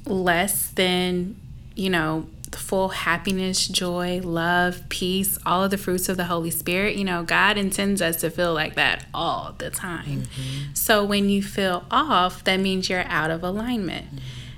less 0.05 0.71
than, 0.71 1.37
you 1.73 1.89
know, 1.89 2.27
the 2.51 2.57
full 2.57 2.89
happiness, 2.89 3.67
joy, 3.67 4.19
love, 4.21 4.83
peace, 4.89 5.37
all 5.45 5.63
of 5.63 5.71
the 5.71 5.77
fruits 5.77 6.09
of 6.09 6.17
the 6.17 6.25
Holy 6.25 6.51
Spirit, 6.51 6.95
you 6.95 7.05
know, 7.05 7.23
God 7.23 7.57
intends 7.57 8.01
us 8.01 8.17
to 8.17 8.29
feel 8.29 8.53
like 8.53 8.75
that 8.75 9.05
all 9.13 9.55
the 9.57 9.69
time. 9.69 10.23
Mm-hmm. 10.23 10.73
So, 10.73 11.05
when 11.05 11.29
you 11.29 11.41
feel 11.41 11.85
off, 11.89 12.43
that 12.43 12.59
means 12.59 12.89
you're 12.89 13.05
out 13.07 13.31
of 13.31 13.41
alignment. 13.41 14.07
Mm-hmm. 14.07 14.17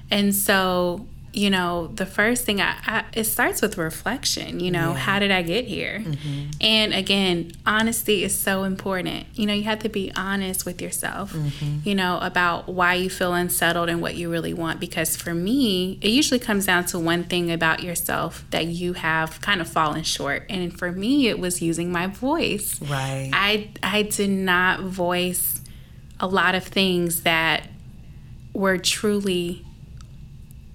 And 0.10 0.34
so, 0.34 1.06
you 1.38 1.52
know, 1.52 1.88
the 1.94 2.08
first 2.08 2.46
thing 2.46 2.60
I, 2.60 2.76
I, 2.84 3.04
it 3.14 3.26
starts 3.26 3.62
with 3.62 3.78
reflection. 3.78 4.60
You 4.60 4.72
know, 4.72 4.94
yeah. 4.94 4.98
how 4.98 5.20
did 5.20 5.30
I 5.30 5.44
get 5.44 5.66
here? 5.66 6.00
Mm-hmm. 6.00 6.50
And 6.60 6.94
again, 6.96 7.52
honesty 7.64 8.24
is 8.24 8.36
so 8.36 8.64
important. 8.64 9.28
You 9.36 9.46
know, 9.46 9.54
you 9.54 9.64
have 9.66 9.78
to 9.80 9.90
be 9.90 10.12
honest 10.16 10.66
with 10.66 10.82
yourself. 10.82 11.34
Mm-hmm. 11.34 11.88
You 11.88 11.94
know 11.94 12.18
about 12.24 12.70
why 12.70 12.96
you 12.96 13.12
feel 13.12 13.36
unsettled 13.36 13.88
and 13.88 14.02
what 14.02 14.16
you 14.16 14.32
really 14.32 14.54
want. 14.56 14.80
Because 14.80 15.16
for 15.16 15.36
me, 15.36 16.00
it 16.02 16.10
usually 16.10 16.40
comes 16.40 16.66
down 16.66 16.86
to 16.86 16.98
one 16.98 17.24
thing 17.26 17.52
about 17.52 17.84
yourself 17.84 18.44
that 18.50 18.66
you 18.66 18.94
have 18.94 19.40
kind 19.40 19.62
of 19.62 19.68
fallen 19.68 20.02
short. 20.02 20.44
And 20.50 20.76
for 20.76 20.92
me, 20.92 21.28
it 21.28 21.38
was 21.38 21.62
using 21.62 21.92
my 21.92 22.08
voice. 22.08 22.82
Right. 22.82 23.30
I 23.32 23.70
I 23.84 24.02
did 24.02 24.32
not 24.32 24.80
voice 24.80 25.62
a 26.20 26.26
lot 26.26 26.56
of 26.56 26.64
things 26.64 27.22
that 27.22 27.70
were 28.54 28.80
truly 28.80 29.67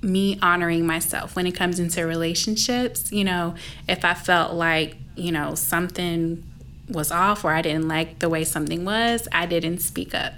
me 0.02 0.38
honoring 0.42 0.86
myself 0.86 1.36
when 1.36 1.46
it 1.46 1.52
comes 1.52 1.78
into 1.78 2.06
relationships. 2.06 3.12
You 3.12 3.24
know, 3.24 3.54
if 3.88 4.04
I 4.04 4.14
felt 4.14 4.54
like, 4.54 4.96
you 5.16 5.32
know, 5.32 5.54
something 5.54 6.42
was 6.88 7.10
off 7.10 7.44
or 7.44 7.52
I 7.52 7.62
didn't 7.62 7.88
like 7.88 8.18
the 8.18 8.28
way 8.28 8.44
something 8.44 8.84
was, 8.84 9.28
I 9.32 9.46
didn't 9.46 9.78
speak 9.78 10.14
up 10.14 10.34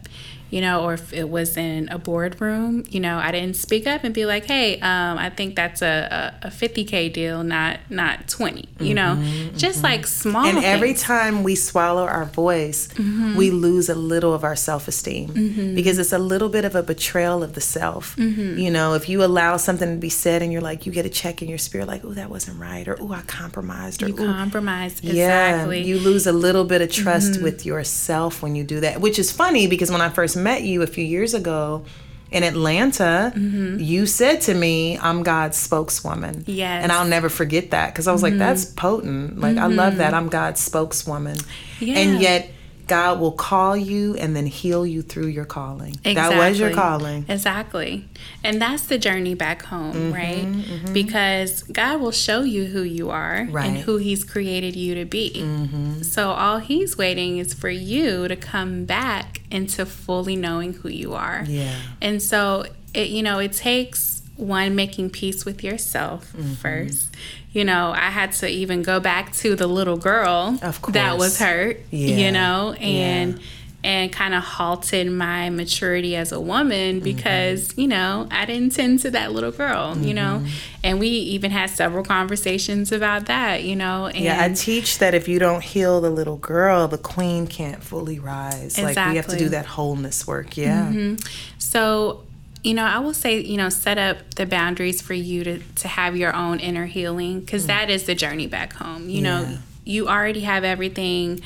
you 0.55 0.61
know, 0.61 0.85
or 0.85 0.95
if 0.95 1.13
it 1.13 1.29
was 1.29 1.57
in 1.57 1.89
a 1.89 1.99
boardroom, 1.99 2.85
you 2.89 3.01
know, 3.01 3.19
I 3.19 3.33
didn't 3.33 3.57
speak 3.57 3.89
up 3.89 4.05
and 4.05 4.15
be 4.15 4.25
like, 4.25 4.45
hey, 4.45 4.79
um, 4.79 5.19
I 5.19 5.29
think 5.29 5.57
that's 5.57 5.83
a, 5.83 6.37
a, 6.43 6.47
a 6.47 6.49
50K 6.49 7.13
deal, 7.13 7.43
not 7.43 7.81
not 7.91 8.29
20, 8.29 8.69
you 8.79 8.95
know, 8.95 9.17
mm-hmm, 9.19 9.57
just 9.57 9.79
mm-hmm. 9.79 9.87
like 9.87 10.07
small 10.07 10.45
And 10.45 10.59
things. 10.59 10.65
every 10.65 10.95
time 10.95 11.43
we 11.43 11.57
swallow 11.57 12.05
our 12.07 12.25
voice, 12.25 12.87
mm-hmm. 12.87 13.35
we 13.35 13.51
lose 13.51 13.89
a 13.89 13.97
little 13.97 14.33
of 14.33 14.45
our 14.45 14.55
self 14.55 14.87
esteem 14.87 15.31
mm-hmm. 15.31 15.75
because 15.75 15.99
it's 15.99 16.13
a 16.13 16.21
little 16.21 16.49
bit 16.49 16.65
of 16.65 16.77
a 16.77 16.85
betrayal 16.85 17.43
of 17.43 17.55
the 17.55 17.61
self. 17.61 18.15
Mm-hmm. 18.15 18.57
You 18.57 18.71
know, 18.71 18.95
if 18.95 19.09
you 19.09 19.25
allow 19.25 19.57
something 19.57 19.91
to 19.91 19.97
be 19.97 20.09
said 20.09 20.41
and 20.41 20.53
you're 20.53 20.63
like, 20.63 20.87
you 20.87 20.93
get 20.93 21.05
a 21.05 21.11
check 21.11 21.43
in 21.43 21.49
your 21.49 21.59
spirit, 21.59 21.89
like, 21.89 22.05
oh, 22.05 22.13
that 22.13 22.31
wasn't 22.31 22.61
right, 22.61 22.87
or 22.87 22.97
oh, 23.01 23.11
I 23.11 23.23
compromised, 23.23 24.05
or 24.05 24.07
you 24.07 24.15
compromised, 24.15 25.05
exactly. 25.05 25.81
Yeah, 25.81 25.85
you 25.85 25.99
lose 25.99 26.29
a 26.29 26.33
little 26.33 26.65
bit 26.65 26.81
of 26.81 26.93
trust 26.93 27.33
mm-hmm. 27.33 27.43
with 27.43 27.67
yourself 27.67 28.41
when 28.41 28.55
you 28.55 28.63
do 28.63 28.79
that, 28.79 29.01
which 29.01 29.19
is 29.19 29.33
funny 29.33 29.67
because 29.67 29.91
when 29.91 30.01
I 30.01 30.11
first 30.11 30.44
met 30.45 30.63
you 30.63 30.83
a 30.83 30.87
few 30.87 31.05
years 31.05 31.35
ago 31.35 31.85
in 32.31 32.43
Atlanta, 32.43 33.33
mm-hmm. 33.35 33.79
you 33.79 34.07
said 34.07 34.41
to 34.43 34.55
me, 34.55 34.99
I'm 34.99 35.23
God's 35.23 35.57
spokeswoman. 35.57 36.45
Yes. 36.47 36.83
And 36.83 36.91
I'll 36.93 37.07
never 37.07 37.29
forget 37.29 37.71
that 37.71 37.93
because 37.93 38.09
I 38.09 38.13
was 38.13 38.23
mm-hmm. 38.23 38.39
like, 38.39 38.39
that's 38.39 38.65
potent. 38.65 39.41
Like, 39.41 39.55
mm-hmm. 39.55 39.65
I 39.65 39.67
love 39.69 39.97
that. 39.97 40.15
I'm 40.15 40.29
God's 40.29 40.61
spokeswoman. 40.61 41.37
Yeah. 41.81 41.99
And 41.99 42.21
yet, 42.21 42.51
God 42.87 43.21
will 43.21 43.33
call 43.33 43.77
you 43.77 44.15
and 44.17 44.37
then 44.37 44.47
heal 44.47 44.87
you 44.87 45.03
through 45.03 45.29
your 45.29 45.45
calling. 45.45 45.97
Exactly. 46.05 46.15
That 46.15 46.49
was 46.49 46.59
your 46.59 46.73
calling. 46.73 47.25
Exactly. 47.29 48.09
And 48.43 48.61
that's 48.61 48.87
the 48.87 48.99
journey 48.99 49.35
back 49.35 49.63
home, 49.63 49.95
mm-hmm, 49.95 50.13
right? 50.13 50.45
Mm-hmm. 50.45 50.93
Because 50.93 51.63
God 51.65 52.01
will 52.01 52.13
show 52.13 52.43
you 52.43 52.67
who 52.67 52.83
you 52.83 53.11
are 53.11 53.47
right. 53.51 53.67
and 53.67 53.77
who 53.79 53.97
He's 53.97 54.25
created 54.25 54.77
you 54.77 54.95
to 54.97 55.05
be. 55.05 55.33
Mm-hmm. 55.37 56.03
So 56.03 56.31
all 56.31 56.59
He's 56.59 56.99
waiting 56.99 57.39
is 57.39 57.55
for 57.55 57.71
you 57.71 58.29
to 58.29 58.37
come 58.37 58.85
back 58.85 59.41
into 59.51 59.87
fully 59.87 60.37
knowing 60.37 60.75
who 60.75 60.89
you 60.89 61.15
are. 61.15 61.45
Yeah. 61.47 61.75
And 62.03 62.23
so, 62.23 62.65
it, 62.93 63.09
you 63.09 63.23
know, 63.23 63.39
it 63.39 63.53
takes 63.53 64.14
one 64.37 64.75
making 64.75 65.11
peace 65.11 65.45
with 65.45 65.63
yourself 65.63 66.33
mm-hmm. 66.33 66.55
first 66.55 67.15
you 67.53 67.65
know 67.65 67.93
i 67.93 68.11
had 68.11 68.33
to 68.33 68.49
even 68.49 68.83
go 68.83 68.99
back 68.99 69.33
to 69.33 69.55
the 69.55 69.67
little 69.67 69.97
girl 69.97 70.53
that 70.89 71.17
was 71.17 71.39
hurt 71.39 71.81
yeah. 71.91 72.17
you 72.17 72.33
know 72.33 72.73
and 72.81 73.39
yeah. 73.39 73.45
and 73.85 74.13
kind 74.13 74.35
of 74.35 74.43
halted 74.43 75.11
my 75.11 75.51
maturity 75.51 76.17
as 76.17 76.33
a 76.33 76.41
woman 76.41 76.97
mm-hmm. 76.97 77.05
because 77.05 77.69
mm-hmm. 77.69 77.83
you 77.83 77.87
know 77.87 78.27
i 78.33 78.45
didn't 78.45 78.71
tend 78.71 78.99
to 78.99 79.09
that 79.09 79.31
little 79.31 79.53
girl 79.53 79.95
mm-hmm. 79.95 80.03
you 80.03 80.15
know 80.15 80.45
and 80.83 80.99
we 80.99 81.07
even 81.07 81.53
had 81.53 81.71
several 81.71 82.03
conversations 82.03 82.91
about 82.91 83.27
that 83.27 83.63
you 83.63 83.77
know 83.77 84.07
and 84.07 84.25
yeah 84.25 84.43
i 84.43 84.53
teach 84.53 84.99
that 84.99 85.15
if 85.15 85.29
you 85.29 85.39
don't 85.39 85.63
heal 85.63 86.01
the 86.01 86.11
little 86.11 86.39
girl 86.39 86.89
the 86.89 86.99
queen 86.99 87.47
can't 87.47 87.85
fully 87.85 88.19
rise 88.19 88.79
exactly. 88.79 88.95
like 88.97 89.11
we 89.11 89.17
have 89.17 89.29
to 89.29 89.39
do 89.39 89.49
that 89.49 89.65
wholeness 89.65 90.27
work 90.27 90.57
yeah 90.57 90.89
mm-hmm. 90.89 91.15
so 91.59 92.25
you 92.65 92.73
know, 92.73 92.85
I 92.85 92.99
will 92.99 93.15
say, 93.15 93.41
you 93.41 93.59
know, 93.59 93.69
set 93.69 93.99
up 93.99 94.35
the 94.35 94.47
boundaries 94.47 95.03
for 95.03 95.13
you 95.13 95.45
to, 95.45 95.59
to 95.59 95.87
have 95.87 96.17
your 96.17 96.35
own 96.35 96.59
inner 96.61 96.87
healing 96.87 97.41
because 97.41 97.67
mm. 97.67 97.89
is 97.91 98.05
the 98.05 98.15
journey 98.15 98.47
back 98.47 98.73
home. 98.73 99.11
You 99.11 99.23
yeah. 99.23 99.23
know, 99.23 99.59
you 99.85 100.09
already 100.09 100.41
have 100.41 100.65
everything 100.65 101.43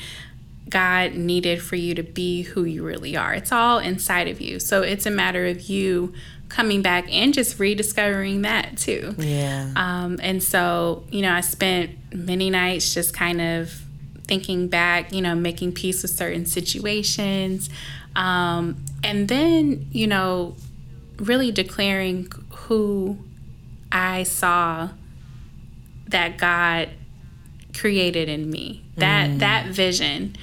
God 0.69 1.15
needed 1.15 1.61
for 1.61 1.75
you 1.75 1.93
to 1.95 2.03
be 2.03 2.43
who 2.43 2.63
you 2.63 2.85
really 2.85 3.17
are. 3.17 3.33
It's 3.33 3.51
all 3.51 3.79
inside 3.79 4.29
of 4.29 4.39
you. 4.39 4.59
So 4.59 4.81
it's 4.81 5.05
a 5.05 5.11
matter 5.11 5.45
of 5.47 5.63
you 5.63 6.13
coming 6.47 6.81
back 6.81 7.13
and 7.13 7.33
just 7.33 7.59
rediscovering 7.59 8.43
that 8.43 8.77
too. 8.77 9.13
Yeah. 9.17 9.73
Um, 9.75 10.19
and 10.23 10.41
so, 10.41 11.03
you 11.11 11.21
know, 11.21 11.33
I 11.33 11.41
spent 11.41 11.97
many 12.13 12.49
nights 12.49 12.93
just 12.93 13.13
kind 13.13 13.41
of 13.41 13.73
thinking 14.23 14.69
back, 14.69 15.11
you 15.11 15.21
know, 15.21 15.35
making 15.35 15.73
peace 15.73 16.01
with 16.01 16.11
certain 16.11 16.45
situations. 16.45 17.69
Um, 18.15 18.77
and 19.03 19.27
then, 19.27 19.87
you 19.91 20.07
know, 20.07 20.55
really 21.19 21.51
declaring 21.51 22.31
who 22.51 23.17
I 23.91 24.23
saw 24.23 24.89
that 26.07 26.37
God 26.37 26.89
created 27.73 28.29
in 28.29 28.49
me. 28.49 28.83
That 28.97 29.29
mm. 29.29 29.39
that 29.39 29.67
vision. 29.67 30.35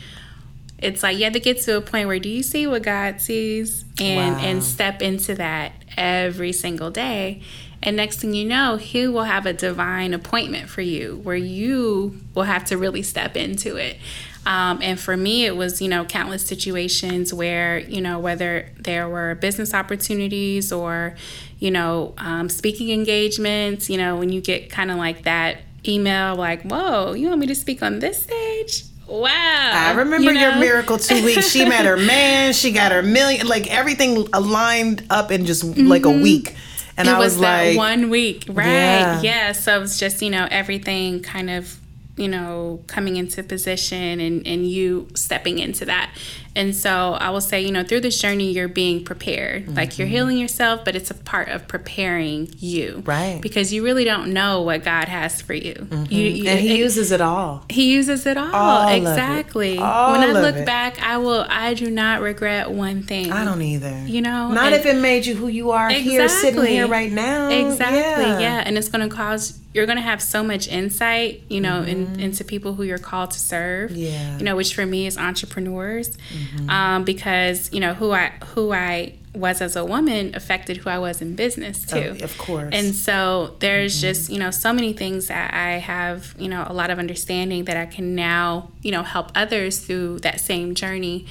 It's 0.78 1.02
like 1.02 1.16
you 1.16 1.24
have 1.24 1.32
to 1.32 1.40
get 1.40 1.62
to 1.62 1.78
a 1.78 1.80
point 1.80 2.06
where 2.06 2.18
do 2.18 2.28
you 2.28 2.42
see 2.42 2.66
what 2.66 2.82
God 2.82 3.20
sees 3.20 3.84
and 3.98 4.36
wow. 4.36 4.42
and 4.42 4.62
step 4.62 5.00
into 5.00 5.34
that 5.36 5.72
every 5.96 6.52
single 6.52 6.90
day. 6.90 7.42
And 7.82 7.96
next 7.96 8.20
thing 8.20 8.34
you 8.34 8.44
know, 8.44 8.76
he 8.76 9.06
will 9.06 9.24
have 9.24 9.46
a 9.46 9.52
divine 9.52 10.12
appointment 10.12 10.68
for 10.68 10.80
you 10.80 11.20
where 11.22 11.36
you 11.36 12.20
will 12.34 12.44
have 12.44 12.64
to 12.66 12.76
really 12.76 13.02
step 13.02 13.36
into 13.36 13.76
it. 13.76 13.98
Um, 14.46 14.78
and 14.80 14.98
for 14.98 15.16
me, 15.16 15.44
it 15.44 15.56
was, 15.56 15.82
you 15.82 15.88
know, 15.88 16.04
countless 16.04 16.46
situations 16.46 17.34
where, 17.34 17.78
you 17.80 18.00
know, 18.00 18.20
whether 18.20 18.70
there 18.78 19.08
were 19.08 19.34
business 19.34 19.74
opportunities 19.74 20.72
or, 20.72 21.16
you 21.58 21.72
know, 21.72 22.14
um, 22.16 22.48
speaking 22.48 22.90
engagements, 22.90 23.90
you 23.90 23.98
know, 23.98 24.14
when 24.16 24.30
you 24.30 24.40
get 24.40 24.70
kind 24.70 24.92
of 24.92 24.98
like 24.98 25.24
that 25.24 25.62
email, 25.86 26.36
like, 26.36 26.62
whoa, 26.62 27.12
you 27.12 27.28
want 27.28 27.40
me 27.40 27.48
to 27.48 27.56
speak 27.56 27.82
on 27.82 27.98
this 27.98 28.22
stage? 28.22 28.84
Wow. 29.08 29.30
I 29.32 29.94
remember 29.94 30.28
you 30.28 30.34
know? 30.34 30.40
your 30.40 30.56
miracle 30.56 30.98
two 30.98 31.24
weeks. 31.24 31.50
She 31.50 31.64
met 31.64 31.84
her 31.84 31.96
man, 32.06 32.52
she 32.52 32.70
got 32.70 32.92
her 32.92 33.02
million, 33.02 33.48
like 33.48 33.68
everything 33.72 34.28
aligned 34.32 35.04
up 35.10 35.32
in 35.32 35.44
just 35.44 35.64
mm-hmm. 35.64 35.88
like 35.88 36.04
a 36.04 36.08
mm-hmm. 36.08 36.22
week. 36.22 36.56
And 36.96 37.08
it 37.08 37.14
I 37.14 37.18
was, 37.18 37.34
was 37.34 37.40
like, 37.40 37.76
one 37.76 38.10
week, 38.10 38.44
right? 38.48 38.66
Yeah. 38.66 39.22
yeah. 39.22 39.52
So 39.52 39.76
it 39.76 39.80
was 39.80 39.98
just, 39.98 40.22
you 40.22 40.30
know, 40.30 40.46
everything 40.50 41.20
kind 41.20 41.50
of 41.50 41.78
you 42.16 42.28
know, 42.28 42.82
coming 42.86 43.16
into 43.16 43.42
position 43.42 44.20
and, 44.20 44.46
and 44.46 44.66
you 44.68 45.08
stepping 45.14 45.58
into 45.58 45.84
that. 45.84 46.10
And 46.56 46.74
so 46.74 47.12
I 47.12 47.28
will 47.30 47.42
say, 47.42 47.60
you 47.60 47.70
know, 47.70 47.84
through 47.84 48.00
this 48.00 48.18
journey, 48.18 48.50
you're 48.50 48.66
being 48.66 49.04
prepared. 49.04 49.64
Mm-hmm. 49.64 49.74
Like 49.74 49.98
you're 49.98 50.08
healing 50.08 50.38
yourself, 50.38 50.86
but 50.86 50.96
it's 50.96 51.10
a 51.10 51.14
part 51.14 51.48
of 51.48 51.68
preparing 51.68 52.48
you. 52.58 53.02
Right. 53.04 53.40
Because 53.42 53.74
you 53.74 53.84
really 53.84 54.04
don't 54.04 54.32
know 54.32 54.62
what 54.62 54.82
God 54.82 55.08
has 55.08 55.42
for 55.42 55.52
you. 55.52 55.74
Mm-hmm. 55.74 56.12
you, 56.12 56.26
you 56.26 56.48
and 56.48 56.58
He 56.58 56.72
it, 56.72 56.78
uses 56.78 57.12
it 57.12 57.20
all. 57.20 57.66
He 57.68 57.92
uses 57.92 58.24
it 58.24 58.38
all. 58.38 58.54
all 58.54 58.88
exactly. 58.88 59.78
All 59.78 60.12
when 60.12 60.22
I 60.22 60.32
look 60.32 60.64
back, 60.64 61.00
I 61.02 61.18
will, 61.18 61.44
I 61.46 61.74
do 61.74 61.90
not 61.90 62.22
regret 62.22 62.70
one 62.70 63.02
thing. 63.02 63.30
I 63.30 63.44
don't 63.44 63.60
either. 63.60 64.04
You 64.06 64.22
know? 64.22 64.48
Not 64.48 64.72
and, 64.72 64.76
if 64.76 64.86
it 64.86 64.96
made 64.96 65.26
you 65.26 65.36
who 65.36 65.48
you 65.48 65.72
are 65.72 65.90
exactly. 65.90 66.10
here, 66.10 66.28
sitting 66.30 66.64
here 66.64 66.88
right 66.88 67.12
now. 67.12 67.50
Exactly. 67.50 68.24
Yeah. 68.24 68.38
yeah. 68.38 68.62
And 68.64 68.78
it's 68.78 68.88
going 68.88 69.06
to 69.06 69.14
cause 69.14 69.60
you're 69.76 69.84
going 69.84 69.96
to 69.96 70.02
have 70.02 70.22
so 70.22 70.42
much 70.42 70.68
insight, 70.68 71.42
you 71.50 71.60
know, 71.60 71.82
mm-hmm. 71.82 72.14
in, 72.14 72.20
into 72.20 72.44
people 72.44 72.72
who 72.72 72.82
you're 72.82 72.96
called 72.96 73.32
to 73.32 73.38
serve. 73.38 73.90
Yeah. 73.90 74.38
You 74.38 74.44
know, 74.44 74.56
which 74.56 74.74
for 74.74 74.86
me 74.86 75.06
is 75.06 75.18
entrepreneurs, 75.18 76.16
mm-hmm. 76.16 76.45
Um, 76.68 77.04
because 77.04 77.72
you 77.72 77.80
know 77.80 77.94
who 77.94 78.12
I 78.12 78.32
who 78.54 78.72
I 78.72 79.14
was 79.34 79.60
as 79.60 79.76
a 79.76 79.84
woman 79.84 80.34
affected 80.34 80.78
who 80.78 80.88
I 80.88 80.98
was 80.98 81.20
in 81.20 81.36
business 81.36 81.84
too. 81.84 82.16
Oh, 82.20 82.24
of 82.24 82.38
course. 82.38 82.70
And 82.72 82.94
so 82.94 83.54
there's 83.58 83.94
mm-hmm. 83.94 84.08
just, 84.08 84.30
you 84.30 84.38
know, 84.38 84.50
so 84.50 84.72
many 84.72 84.94
things 84.94 85.28
that 85.28 85.52
I 85.52 85.72
have, 85.72 86.34
you 86.38 86.48
know, 86.48 86.64
a 86.66 86.72
lot 86.72 86.90
of 86.90 86.98
understanding 86.98 87.66
that 87.66 87.76
I 87.76 87.84
can 87.84 88.14
now, 88.14 88.70
you 88.80 88.90
know, 88.90 89.02
help 89.02 89.30
others 89.34 89.80
through 89.80 90.20
that 90.20 90.40
same 90.40 90.74
journey 90.74 91.26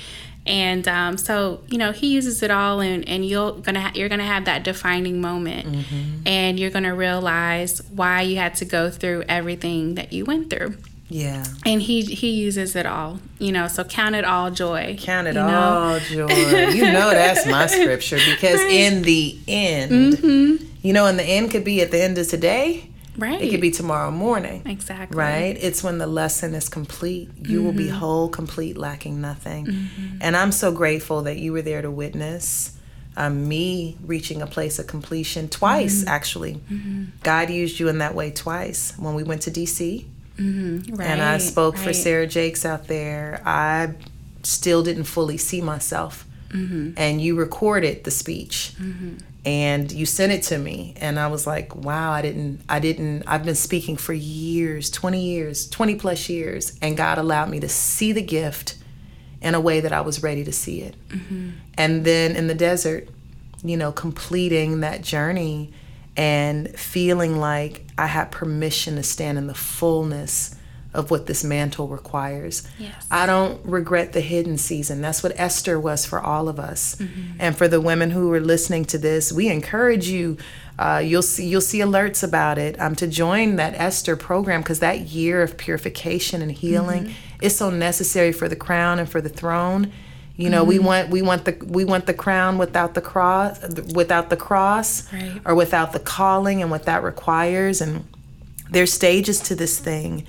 and 0.45 0.87
um, 0.87 1.17
so 1.17 1.61
you 1.67 1.77
know 1.77 1.91
he 1.91 2.07
uses 2.07 2.43
it 2.43 2.51
all 2.51 2.79
and, 2.79 3.07
and 3.07 3.25
you're 3.25 3.51
gonna 3.53 3.81
ha- 3.81 3.91
you're 3.95 4.09
gonna 4.09 4.23
have 4.23 4.45
that 4.45 4.63
defining 4.63 5.19
moment 5.19 5.67
mm-hmm. 5.67 6.27
and 6.27 6.59
you're 6.59 6.69
gonna 6.69 6.93
realize 6.93 7.81
why 7.89 8.21
you 8.21 8.35
had 8.37 8.55
to 8.55 8.65
go 8.65 8.89
through 8.89 9.23
everything 9.27 9.95
that 9.95 10.13
you 10.13 10.23
went 10.23 10.49
through 10.49 10.77
yeah 11.15 11.45
and 11.65 11.81
he 11.81 12.01
he 12.01 12.31
uses 12.31 12.75
it 12.75 12.85
all 12.85 13.19
you 13.39 13.49
know 13.49 13.69
so 13.69 13.85
count 13.85 14.15
it 14.15 14.25
all 14.25 14.51
joy 14.51 14.97
count 14.99 15.27
it 15.27 15.37
all 15.37 15.97
joy 15.99 16.27
you 16.27 16.83
know 16.83 17.09
that's 17.09 17.45
my 17.45 17.65
scripture 17.77 18.17
because 18.17 18.59
right. 18.59 18.69
in 18.69 19.01
the 19.03 19.37
end 19.47 19.91
mm-hmm. 19.91 20.65
you 20.81 20.91
know 20.91 21.05
and 21.05 21.17
the 21.17 21.23
end 21.23 21.49
could 21.51 21.63
be 21.63 21.81
at 21.81 21.91
the 21.91 22.01
end 22.01 22.17
of 22.17 22.27
today 22.27 22.89
Right. 23.17 23.41
It 23.41 23.49
could 23.49 23.61
be 23.61 23.71
tomorrow 23.71 24.11
morning. 24.11 24.63
Exactly. 24.65 25.17
Right? 25.17 25.57
It's 25.57 25.81
when 25.81 25.99
the 25.99 26.05
lesson 26.05 26.53
is 26.53 26.67
complete. 26.67 27.29
You 27.37 27.59
mm-hmm. 27.59 27.65
will 27.65 27.71
be 27.71 27.85
mm-hmm. 27.85 27.95
whole, 27.95 28.27
complete, 28.27 28.75
lacking 28.75 29.21
nothing. 29.21 29.67
Mm-hmm. 29.67 30.17
And 30.19 30.35
I'm 30.35 30.51
so 30.51 30.73
grateful 30.73 31.21
that 31.21 31.37
you 31.37 31.53
were 31.53 31.61
there 31.61 31.81
to 31.81 31.89
witness 31.89 32.77
um, 33.15 33.47
me 33.47 33.97
reaching 34.03 34.41
a 34.41 34.47
place 34.47 34.79
of 34.79 34.87
completion 34.87 35.47
twice, 35.47 36.01
mm-hmm. 36.01 36.09
actually. 36.09 36.55
Mm-hmm. 36.55 37.05
God 37.23 37.49
used 37.49 37.79
you 37.79 37.87
in 37.87 37.99
that 37.99 38.15
way 38.15 38.31
twice 38.31 38.93
when 38.97 39.13
we 39.15 39.23
went 39.23 39.43
to 39.43 39.51
DC. 39.51 40.05
Right. 40.37 40.45
Mm-hmm. 40.45 41.01
And 41.01 41.21
I 41.21 41.37
spoke 41.37 41.75
right. 41.75 41.83
for 41.85 41.93
Sarah 41.93 42.27
Jakes 42.27 42.65
out 42.65 42.87
there. 42.87 43.41
I 43.45 43.93
still 44.43 44.83
didn't 44.83 45.05
fully 45.05 45.37
see 45.37 45.61
myself. 45.61 46.25
And 46.97 47.21
you 47.21 47.35
recorded 47.35 48.03
the 48.03 48.11
speech 48.11 48.73
and 49.45 49.91
you 49.91 50.05
sent 50.05 50.31
it 50.31 50.41
to 50.41 50.57
me 50.57 50.95
and 50.97 51.19
i 51.19 51.27
was 51.27 51.45
like 51.45 51.75
wow 51.75 52.11
i 52.11 52.21
didn't 52.21 52.59
i 52.67 52.79
didn't 52.79 53.23
i've 53.27 53.45
been 53.45 53.55
speaking 53.55 53.95
for 53.95 54.13
years 54.13 54.89
20 54.89 55.21
years 55.21 55.69
20 55.69 55.95
plus 55.95 56.27
years 56.27 56.77
and 56.81 56.97
god 56.97 57.17
allowed 57.17 57.49
me 57.49 57.59
to 57.59 57.69
see 57.69 58.11
the 58.11 58.21
gift 58.21 58.75
in 59.41 59.53
a 59.53 59.59
way 59.59 59.79
that 59.79 59.93
i 59.93 60.01
was 60.01 60.23
ready 60.23 60.43
to 60.43 60.51
see 60.51 60.81
it 60.81 60.95
mm-hmm. 61.09 61.51
and 61.77 62.03
then 62.05 62.35
in 62.35 62.47
the 62.47 62.55
desert 62.55 63.07
you 63.63 63.77
know 63.77 63.91
completing 63.91 64.79
that 64.79 65.01
journey 65.01 65.71
and 66.17 66.77
feeling 66.77 67.37
like 67.37 67.84
i 67.97 68.07
had 68.07 68.31
permission 68.31 68.95
to 68.95 69.03
stand 69.03 69.37
in 69.37 69.47
the 69.47 69.53
fullness 69.53 70.55
of 70.95 71.11
what 71.11 71.25
this 71.27 71.43
mantle 71.43 71.87
requires. 71.87 72.67
Yes. 72.79 73.05
I 73.11 73.25
don't 73.25 73.63
regret 73.65 74.13
the 74.13 74.21
hidden 74.21 74.57
season. 74.57 75.01
That's 75.01 75.21
what 75.21 75.33
Esther 75.35 75.79
was 75.79 76.05
for 76.05 76.19
all 76.19 76.47
of 76.47 76.59
us. 76.59 76.95
Mm-hmm. 76.95 77.37
And 77.39 77.55
for 77.55 77.67
the 77.67 77.81
women 77.81 78.11
who 78.11 78.31
are 78.33 78.39
listening 78.39 78.85
to 78.85 78.97
this, 78.97 79.31
we 79.31 79.49
encourage 79.49 80.07
you. 80.07 80.37
Uh, 80.79 81.01
you'll 81.03 81.21
see 81.21 81.47
you'll 81.47 81.61
see 81.61 81.79
alerts 81.79 82.23
about 82.23 82.57
it 82.57 82.79
um, 82.81 82.95
to 82.95 83.07
join 83.07 83.55
that 83.57 83.73
Esther 83.75 84.15
program 84.15 84.61
because 84.61 84.79
that 84.79 85.01
year 85.01 85.41
of 85.41 85.57
purification 85.57 86.41
and 86.41 86.51
healing 86.51 87.05
mm-hmm. 87.05 87.45
is 87.45 87.55
so 87.55 87.69
necessary 87.69 88.31
for 88.31 88.49
the 88.49 88.55
crown 88.55 88.99
and 88.99 89.09
for 89.09 89.21
the 89.21 89.29
throne. 89.29 89.91
You 90.37 90.49
know, 90.49 90.61
mm-hmm. 90.61 90.69
we 90.69 90.79
want 90.79 91.09
we 91.09 91.21
want 91.21 91.45
the 91.45 91.57
we 91.65 91.85
want 91.85 92.07
the 92.07 92.13
crown 92.13 92.57
without 92.57 92.93
the 92.93 93.01
cross 93.01 93.59
without 93.93 94.29
the 94.29 94.37
cross 94.37 95.11
right. 95.13 95.41
or 95.45 95.55
without 95.55 95.93
the 95.93 95.99
calling 95.99 96.61
and 96.61 96.69
what 96.69 96.83
that 96.83 97.03
requires 97.03 97.79
and 97.79 98.05
there's 98.69 98.91
stages 98.91 99.39
to 99.39 99.55
this 99.55 99.79
thing 99.79 100.25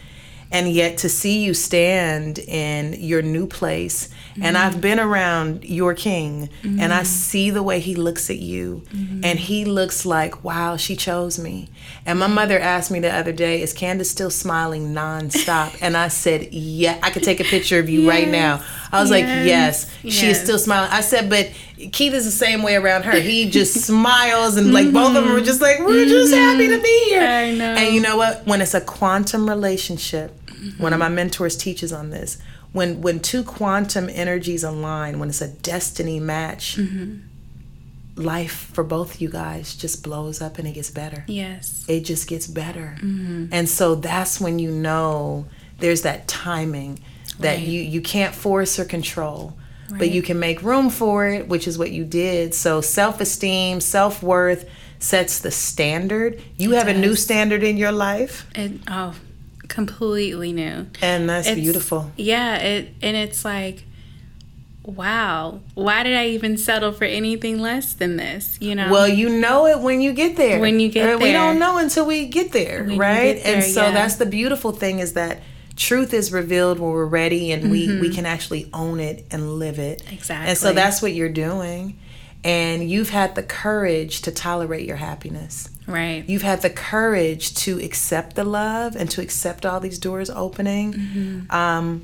and 0.51 0.71
yet 0.71 0.99
to 0.99 1.09
see 1.09 1.45
you 1.45 1.55
stand 1.55 2.39
in 2.39 2.95
your 2.95 3.23
new 3.23 3.47
place 3.47 4.09
mm-hmm. 4.09 4.43
and 4.43 4.57
i've 4.57 4.81
been 4.81 5.01
around 5.01 5.65
your 5.65 5.95
king 5.95 6.49
mm-hmm. 6.63 6.81
and 6.81 6.93
i 6.93 7.03
see 7.03 7.51
the 7.51 7.63
way 7.63 7.81
he 7.81 7.95
looks 7.95 8.31
at 8.31 8.39
you 8.39 8.83
mm-hmm. 8.89 9.21
and 9.25 9.39
he 9.39 9.65
looks 9.65 10.07
like 10.07 10.45
wow 10.45 10.77
she 10.77 10.95
chose 10.95 11.39
me 11.39 11.69
and 12.05 12.19
my 12.19 12.27
mother 12.27 12.59
asked 12.59 12.91
me 12.91 13.01
the 13.01 13.13
other 13.13 13.33
day 13.33 13.61
is 13.61 13.73
candace 13.73 14.11
still 14.11 14.31
smiling 14.31 14.95
nonstop 14.95 15.77
and 15.83 15.97
i 15.97 16.09
said 16.09 16.53
yeah 16.53 16.99
i 17.03 17.11
could 17.11 17.23
take 17.23 17.41
a 17.41 17.45
picture 17.45 17.79
of 17.79 17.89
you 17.89 18.03
yes. 18.03 18.09
right 18.09 18.29
now 18.29 18.63
i 18.93 19.01
was 19.01 19.11
yes. 19.11 19.21
like 19.21 19.47
yes, 19.47 19.91
yes, 20.03 20.15
she 20.15 20.27
is 20.27 20.41
still 20.41 20.59
smiling 20.59 20.91
i 20.93 21.01
said 21.01 21.29
but 21.29 21.51
keith 21.93 22.15
is 22.15 22.25
the 22.25 22.31
same 22.31 22.63
way 22.63 22.75
around 22.75 23.05
her 23.05 23.19
he 23.21 23.51
just 23.51 23.75
smiles 23.87 24.57
and 24.57 24.73
like 24.73 24.93
both 24.93 25.15
of 25.17 25.25
them 25.25 25.33
are 25.33 25.41
just 25.41 25.61
like 25.61 25.79
we're 25.81 26.07
just 26.07 26.33
happy 26.35 26.69
to 26.69 26.81
be 26.81 27.05
here 27.09 27.21
I 27.21 27.53
know. 27.53 27.75
and 27.75 27.95
you 27.95 28.01
know 28.01 28.17
what 28.17 28.47
when 28.47 28.61
it's 28.61 28.75
a 28.75 28.81
quantum 28.81 29.49
relationship 29.49 30.33
Mm-hmm. 30.67 30.83
One 30.83 30.93
of 30.93 30.99
my 30.99 31.09
mentors 31.09 31.57
teaches 31.57 31.93
on 31.93 32.11
this. 32.11 32.39
When 32.73 33.01
when 33.01 33.21
two 33.21 33.43
quantum 33.43 34.09
energies 34.11 34.65
align, 34.65 35.19
when 35.19 35.29
it's 35.29 35.41
a 35.41 35.49
destiny 35.49 36.21
match, 36.21 36.77
mm-hmm. 36.77 37.21
life 38.17 38.71
for 38.73 38.85
both 38.85 39.21
you 39.21 39.31
guys 39.31 39.75
just 39.75 40.03
blows 40.03 40.43
up 40.43 40.59
and 40.59 40.67
it 40.67 40.73
gets 40.73 40.91
better. 40.91 41.25
Yes. 41.27 41.85
It 41.89 42.01
just 42.01 42.29
gets 42.29 42.47
better. 42.47 42.97
Mm-hmm. 42.99 43.47
And 43.53 43.69
so 43.69 43.95
that's 43.95 44.41
when 44.41 44.59
you 44.59 44.71
know 44.71 45.47
there's 45.79 46.03
that 46.03 46.27
timing 46.29 46.99
that 47.41 47.57
right. 47.57 47.61
you 47.61 47.81
you 47.81 48.01
can't 48.01 48.35
force 48.35 48.79
or 48.79 48.85
control. 48.85 49.57
Right. 49.91 49.99
But 49.99 50.11
you 50.11 50.23
can 50.23 50.39
make 50.39 50.63
room 50.63 50.91
for 50.91 51.27
it, 51.27 51.49
which 51.49 51.69
is 51.69 51.79
what 51.79 51.91
you 51.91 52.05
did. 52.05 52.55
So 52.55 52.81
self 52.81 53.21
esteem, 53.21 53.81
self 53.81 54.23
worth 54.23 54.69
sets 54.99 55.41
the 55.41 55.51
standard. 55.51 56.43
You 56.57 56.73
it 56.73 56.77
have 56.77 56.87
does. 56.87 56.97
a 56.97 57.01
new 57.01 57.15
standard 57.15 57.63
in 57.63 57.77
your 57.77 57.93
life. 57.93 58.47
And 58.55 58.83
oh, 58.89 59.15
completely 59.69 60.53
new. 60.53 60.87
And 61.03 61.29
that's 61.29 61.49
it's, 61.49 61.61
beautiful. 61.61 62.11
Yeah, 62.17 62.57
it 62.57 62.95
and 63.03 63.17
it's 63.17 63.45
like 63.45 63.85
wow, 64.87 65.61
why 65.75 66.03
did 66.05 66.17
I 66.17 66.29
even 66.29 66.57
settle 66.57 66.93
for 66.93 67.05
anything 67.05 67.59
less 67.59 67.93
than 67.93 68.17
this? 68.17 68.57
You 68.61 68.75
know? 68.75 68.91
Well, 68.91 69.09
you 69.09 69.29
know 69.29 69.67
it 69.67 69.81
when 69.81 70.01
you 70.01 70.13
get 70.13 70.37
there. 70.37 70.61
When 70.61 70.81
you 70.81 70.89
get 70.91 71.05
there. 71.05 71.19
We 71.19 71.33
don't 71.33 71.59
know 71.59 71.79
until 71.79 72.07
we 72.07 72.27
get 72.27 72.53
there, 72.53 72.85
When 72.85 72.97
right? 72.97 73.35
get 73.35 73.45
there, 73.45 73.55
and 73.57 73.65
so 73.65 73.83
yeah. 73.83 73.91
that's 73.91 74.17
the 74.17 74.27
beautiful 74.27 74.73
thing 74.73 75.01
is 75.01 75.15
that 75.15 75.41
truth 75.77 76.13
is 76.15 76.33
revealed 76.33 76.79
when 76.81 76.91
we're 76.91 77.05
ready 77.07 77.53
and 77.53 77.71
we, 77.71 78.01
we 78.01 78.11
can 78.15 78.27
actually 78.27 78.69
own 78.73 78.99
it 79.01 79.25
and 79.31 79.59
live 79.59 79.79
it. 79.79 80.03
Exactly. 80.11 80.49
And 80.51 80.59
so 80.59 80.69
Mm-hmm. 80.69 80.77
That's 80.77 81.03
what 81.03 81.13
you're 81.13 81.29
doing. 81.29 81.99
And 82.45 82.89
you've 82.89 83.11
had 83.11 83.35
the 83.35 83.43
courage 83.43 84.23
to 84.23 84.31
tolerate 84.31 84.87
your 84.87 84.97
happiness. 84.97 85.69
right. 85.87 86.25
You've 86.29 86.43
had 86.43 86.63
the 86.63 86.71
courage 86.71 87.55
to 87.57 87.79
accept 87.81 88.37
the 88.37 88.45
love 88.45 88.95
and 88.97 89.11
to 89.11 89.21
accept 89.21 89.67
all 89.67 89.81
these 89.81 89.99
doors 89.99 90.31
opening, 90.31 90.93
Mm-hmm. 90.93 91.51
um, 91.55 92.03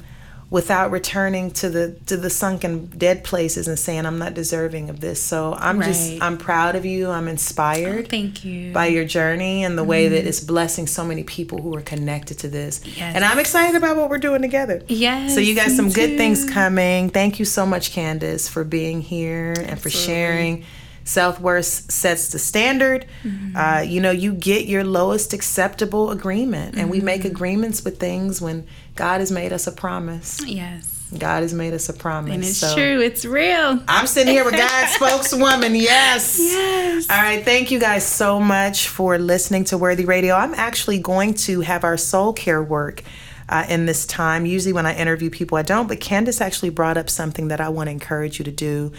without 0.53 0.91
returning 0.91 1.51
to 1.51 1.71
the 1.71 1.93
to 2.05 2.15
the 2.15 2.29
sunken 2.29 2.85
dead 2.99 3.25
places 3.25 3.67
and 3.67 3.79
saying 3.79 4.05
I'm 4.05 4.19
not 4.19 4.35
deserving 4.35 4.91
of 4.91 5.01
this. 5.01 5.19
So 5.21 5.55
I'm 5.55 5.81
just 5.81 6.21
I'm 6.21 6.37
proud 6.37 6.77
of 6.77 6.85
you. 6.85 7.09
I'm 7.09 7.27
inspired 7.27 8.11
Thank 8.11 8.45
you. 8.45 8.71
by 8.71 8.87
your 8.89 9.07
journey 9.07 9.65
and 9.65 9.79
the 9.79 9.83
way 9.85 10.09
that 10.09 10.27
it's 10.27 10.41
blessing 10.41 10.87
so 10.87 11.07
many 11.07 11.25
people 11.25 11.63
who 11.63 11.75
are 11.75 11.81
connected 11.81 12.39
to 12.41 12.49
this. 12.49 12.81
Mm-hmm. 12.81 12.99
Yes. 12.99 13.17
And 13.17 13.25
I'm 13.25 13.39
excited 13.39 13.77
about 13.77 13.97
what 13.97 14.11
we're 14.11 14.19
doing 14.19 14.43
together. 14.43 14.83
Yes. 14.89 15.33
So 15.35 15.41
you 15.41 15.55
got 15.55 15.69
me 15.69 15.75
some 15.75 15.89
good 15.89 16.19
things 16.19 16.45
coming. 16.49 17.09
Thank 17.09 17.39
you 17.39 17.47
so 17.47 17.65
much, 17.65 17.93
Candace, 17.93 18.47
for 18.47 18.63
being 18.63 19.01
here 19.01 19.55
and 19.57 19.81
for 19.81 19.89
sharing. 19.91 20.65
Self 21.05 21.41
worth 21.41 21.65
sets 21.91 22.29
the 22.29 22.39
standard. 22.39 23.07
Mm-hmm. 23.25 23.57
Uh, 23.57 23.81
you 23.81 24.01
know, 24.01 24.13
you 24.13 24.33
get 24.35 24.67
your 24.67 24.85
lowest 24.85 25.33
acceptable 25.33 26.13
agreement, 26.13 26.77
and 26.77 26.91
we 26.91 27.01
make 27.01 27.23
Mm-hmm. 27.23 27.35
agreements 27.35 27.83
with 27.85 27.99
things 27.99 28.41
when 28.41 28.65
God 28.97 29.21
has 29.21 29.33
made 29.33 29.53
us 29.53 29.67
a 29.67 29.73
promise. 29.73 30.41
Yes. 30.45 30.93
God 31.17 31.43
has 31.43 31.53
made 31.53 31.75
us 31.75 31.89
a 31.89 31.93
promise. 31.93 32.35
And 32.35 32.45
it's 32.45 32.57
so 32.57 32.75
true. 32.75 33.01
It's 33.01 33.25
real. 33.25 33.83
I'm 33.87 34.07
sitting 34.07 34.33
here 34.33 34.45
with 34.45 34.55
God's 34.55 34.93
spokeswoman. 34.95 35.75
Yes. 35.75 36.39
Yes. 36.39 37.09
All 37.11 37.17
right. 37.17 37.45
Thank 37.45 37.71
you 37.71 37.79
guys 37.79 38.07
so 38.07 38.41
much 38.41 38.89
for 38.89 39.19
listening 39.19 39.65
to 39.65 39.79
Worthy 39.79 40.05
Radio. 40.05 40.35
I'm 40.35 40.55
actually 40.55 40.99
going 40.99 41.35
to 41.35 41.61
have 41.61 41.85
our 41.85 41.97
soul 41.97 42.33
care 42.33 42.63
work. 42.63 43.03
Uh, 43.49 43.67
in 43.69 43.85
this 43.85 44.07
time, 44.07 44.47
usually 44.47 44.73
when 44.73 44.87
I 44.87 44.97
interview 44.97 45.29
people, 45.29 45.59
I 45.59 45.63
don't, 45.63 45.87
but 45.87 46.01
Candace 46.01 46.41
actually 46.41 46.71
brought 46.71 46.97
up 46.97 47.11
something 47.11 47.49
that 47.49 47.61
I 47.61 47.69
want 47.69 47.89
to 47.89 47.91
encourage 47.91 48.39
you 48.39 48.47
to 48.47 48.51
do. 48.51 48.93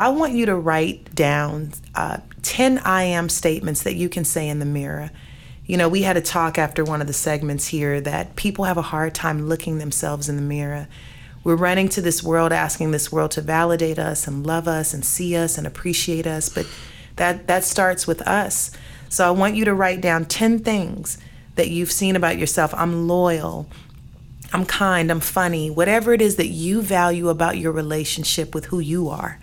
I 0.00 0.08
want 0.08 0.32
you 0.32 0.46
to 0.46 0.56
write 0.56 1.14
down 1.14 1.72
uh, 1.94 2.16
10 2.42 2.78
I 2.78 3.04
am 3.04 3.28
statements 3.28 3.84
that 3.84 3.94
you 3.94 4.08
can 4.08 4.24
say 4.24 4.48
in 4.48 4.58
the 4.58 4.64
mirror. 4.64 5.10
You 5.70 5.76
know, 5.76 5.88
we 5.88 6.02
had 6.02 6.16
a 6.16 6.20
talk 6.20 6.58
after 6.58 6.82
one 6.82 7.00
of 7.00 7.06
the 7.06 7.12
segments 7.12 7.68
here 7.68 8.00
that 8.00 8.34
people 8.34 8.64
have 8.64 8.76
a 8.76 8.82
hard 8.82 9.14
time 9.14 9.46
looking 9.46 9.78
themselves 9.78 10.28
in 10.28 10.34
the 10.34 10.42
mirror. 10.42 10.88
We're 11.44 11.54
running 11.54 11.88
to 11.90 12.00
this 12.00 12.24
world 12.24 12.50
asking 12.50 12.90
this 12.90 13.12
world 13.12 13.30
to 13.30 13.40
validate 13.40 13.96
us 13.96 14.26
and 14.26 14.44
love 14.44 14.66
us 14.66 14.92
and 14.92 15.04
see 15.04 15.36
us 15.36 15.56
and 15.56 15.68
appreciate 15.68 16.26
us, 16.26 16.48
but 16.48 16.66
that 17.14 17.46
that 17.46 17.62
starts 17.62 18.04
with 18.04 18.20
us. 18.22 18.72
So 19.10 19.24
I 19.24 19.30
want 19.30 19.54
you 19.54 19.64
to 19.64 19.72
write 19.72 20.00
down 20.00 20.24
10 20.24 20.58
things 20.58 21.18
that 21.54 21.70
you've 21.70 21.92
seen 21.92 22.16
about 22.16 22.36
yourself. 22.36 22.74
I'm 22.74 23.06
loyal. 23.06 23.68
I'm 24.52 24.66
kind, 24.66 25.08
I'm 25.08 25.20
funny, 25.20 25.70
whatever 25.70 26.12
it 26.12 26.20
is 26.20 26.34
that 26.34 26.48
you 26.48 26.82
value 26.82 27.28
about 27.28 27.58
your 27.58 27.70
relationship 27.70 28.56
with 28.56 28.64
who 28.64 28.80
you 28.80 29.08
are. 29.08 29.38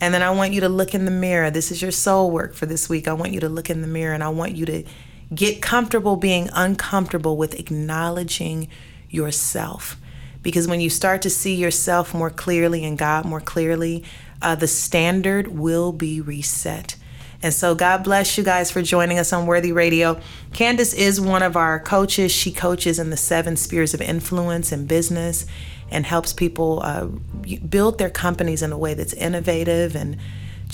And 0.00 0.14
then 0.14 0.22
I 0.22 0.30
want 0.30 0.52
you 0.52 0.60
to 0.60 0.68
look 0.68 0.94
in 0.94 1.04
the 1.04 1.10
mirror. 1.10 1.50
This 1.50 1.72
is 1.72 1.82
your 1.82 1.90
soul 1.90 2.30
work 2.30 2.54
for 2.54 2.66
this 2.66 2.88
week. 2.88 3.08
I 3.08 3.12
want 3.12 3.32
you 3.32 3.40
to 3.40 3.48
look 3.48 3.70
in 3.70 3.80
the 3.80 3.88
mirror 3.88 4.14
and 4.14 4.22
I 4.22 4.28
want 4.28 4.54
you 4.54 4.66
to 4.66 4.84
get 5.32 5.62
comfortable 5.62 6.16
being 6.16 6.50
uncomfortable 6.52 7.36
with 7.36 7.58
acknowledging 7.58 8.68
yourself. 9.08 9.96
Because 10.42 10.68
when 10.68 10.80
you 10.80 10.90
start 10.90 11.22
to 11.22 11.30
see 11.30 11.54
yourself 11.54 12.12
more 12.12 12.30
clearly 12.30 12.84
and 12.84 12.98
God 12.98 13.24
more 13.24 13.40
clearly, 13.40 14.04
uh, 14.42 14.54
the 14.54 14.66
standard 14.66 15.48
will 15.48 15.92
be 15.92 16.20
reset. 16.20 16.96
And 17.42 17.52
so, 17.52 17.74
God 17.74 18.04
bless 18.04 18.38
you 18.38 18.44
guys 18.44 18.70
for 18.70 18.80
joining 18.80 19.18
us 19.18 19.32
on 19.32 19.46
Worthy 19.46 19.72
Radio. 19.72 20.18
Candace 20.54 20.94
is 20.94 21.20
one 21.20 21.42
of 21.42 21.56
our 21.56 21.78
coaches. 21.78 22.32
She 22.32 22.50
coaches 22.50 22.98
in 22.98 23.10
the 23.10 23.18
seven 23.18 23.56
spheres 23.56 23.92
of 23.92 24.00
influence 24.00 24.72
in 24.72 24.86
business 24.86 25.44
and 25.90 26.06
helps 26.06 26.32
people 26.32 26.80
uh, 26.82 27.06
build 27.68 27.98
their 27.98 28.10
companies 28.10 28.62
in 28.62 28.72
a 28.72 28.78
way 28.78 28.94
that's 28.94 29.12
innovative 29.12 29.94
and 29.94 30.16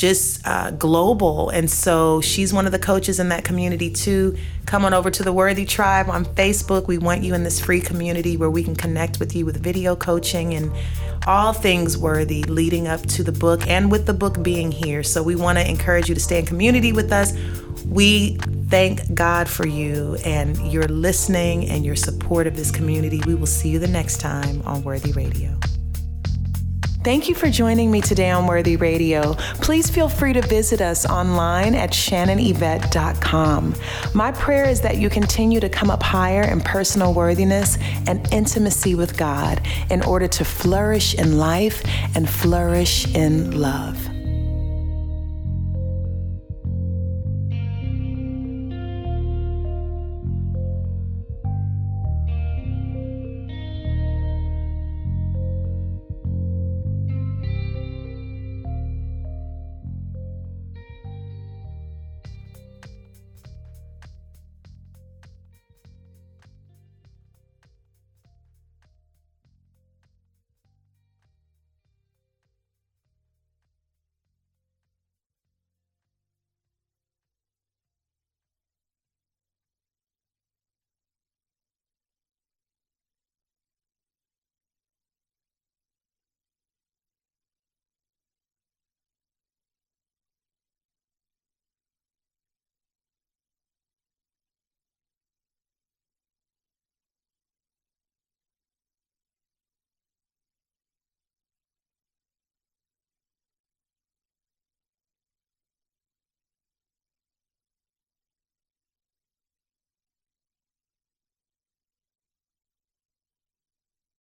just 0.01 0.41
uh, 0.47 0.71
global. 0.71 1.51
And 1.51 1.71
so 1.71 2.23
she's 2.23 2.55
one 2.55 2.65
of 2.65 2.73
the 2.73 2.79
coaches 2.79 3.21
in 3.21 3.29
that 3.29 3.45
community 3.45 3.91
too. 3.91 4.35
Come 4.65 4.87
on 4.87 4.95
over 4.95 5.11
to 5.11 5.23
the 5.23 5.33
Worthy 5.33 5.67
Tribe 5.67 6.09
on 6.09 6.25
Facebook. 6.25 6.87
We 6.87 6.97
want 6.97 7.23
you 7.23 7.35
in 7.35 7.45
this 7.45 7.61
free 7.61 7.83
community 7.83 8.39
where 8.39 8.51
we 8.51 8.65
can 8.65 8.75
connect 8.75 9.21
with 9.21 9.37
you 9.37 9.45
with 9.45 9.63
video 9.63 9.95
coaching 9.95 10.55
and 10.55 10.73
all 11.27 11.53
things 11.53 11.99
worthy 11.99 12.43
leading 12.45 12.89
up 12.89 13.03
to 13.03 13.23
the 13.23 13.33
book 13.33 13.67
and 13.67 13.91
with 13.91 14.07
the 14.07 14.15
book 14.15 14.43
being 14.43 14.73
here. 14.73 15.03
So 15.03 15.23
we 15.23 15.37
want 15.37 15.59
to 15.59 15.69
encourage 15.69 16.09
you 16.09 16.15
to 16.15 16.21
stay 16.21 16.39
in 16.39 16.47
community 16.47 16.95
with 16.95 17.13
us. 17.13 17.35
We 17.85 18.39
thank 18.69 19.13
God 19.13 19.51
for 19.51 19.67
you 19.67 20.17
and 20.25 20.57
your 20.73 20.85
listening 20.85 21.69
and 21.69 21.85
your 21.85 21.97
support 21.97 22.47
of 22.47 22.57
this 22.57 22.71
community. 22.71 23.21
We 23.27 23.35
will 23.35 23.47
see 23.47 23.69
you 23.69 23.79
the 23.79 23.89
next 23.89 24.19
time 24.19 24.63
on 24.65 24.83
Worthy 24.83 25.13
Radio. 25.13 25.59
Thank 27.03 27.31
you 27.31 27.35
for 27.35 27.49
joining 27.49 27.91
me 27.91 28.03
today 28.03 28.29
on 28.29 28.47
Worthy 28.47 28.77
Radio. 28.77 29.33
Please 29.55 29.89
feel 29.89 30.07
free 30.07 30.35
to 30.35 30.43
visit 30.43 30.83
us 30.83 31.07
online 31.07 31.75
at 31.75 31.93
shannonevette.com. 31.93 33.75
My 34.15 34.33
prayer 34.33 34.69
is 34.69 34.83
that 34.83 34.99
you 34.99 35.09
continue 35.09 35.61
to 35.61 35.71
come 35.71 35.91
up 35.91 36.03
higher 36.03 36.43
in 36.43 36.61
personal 36.61 37.15
worthiness 37.15 37.79
and 38.07 38.31
intimacy 38.31 38.95
with 38.95 39.17
God 39.17 39.63
in 39.89 40.03
order 40.03 40.29
to 40.29 40.45
flourish 40.45 41.15
in 41.15 41.39
life 41.39 41.83
and 42.15 42.29
flourish 42.29 43.15
in 43.15 43.59
love. 43.59 44.20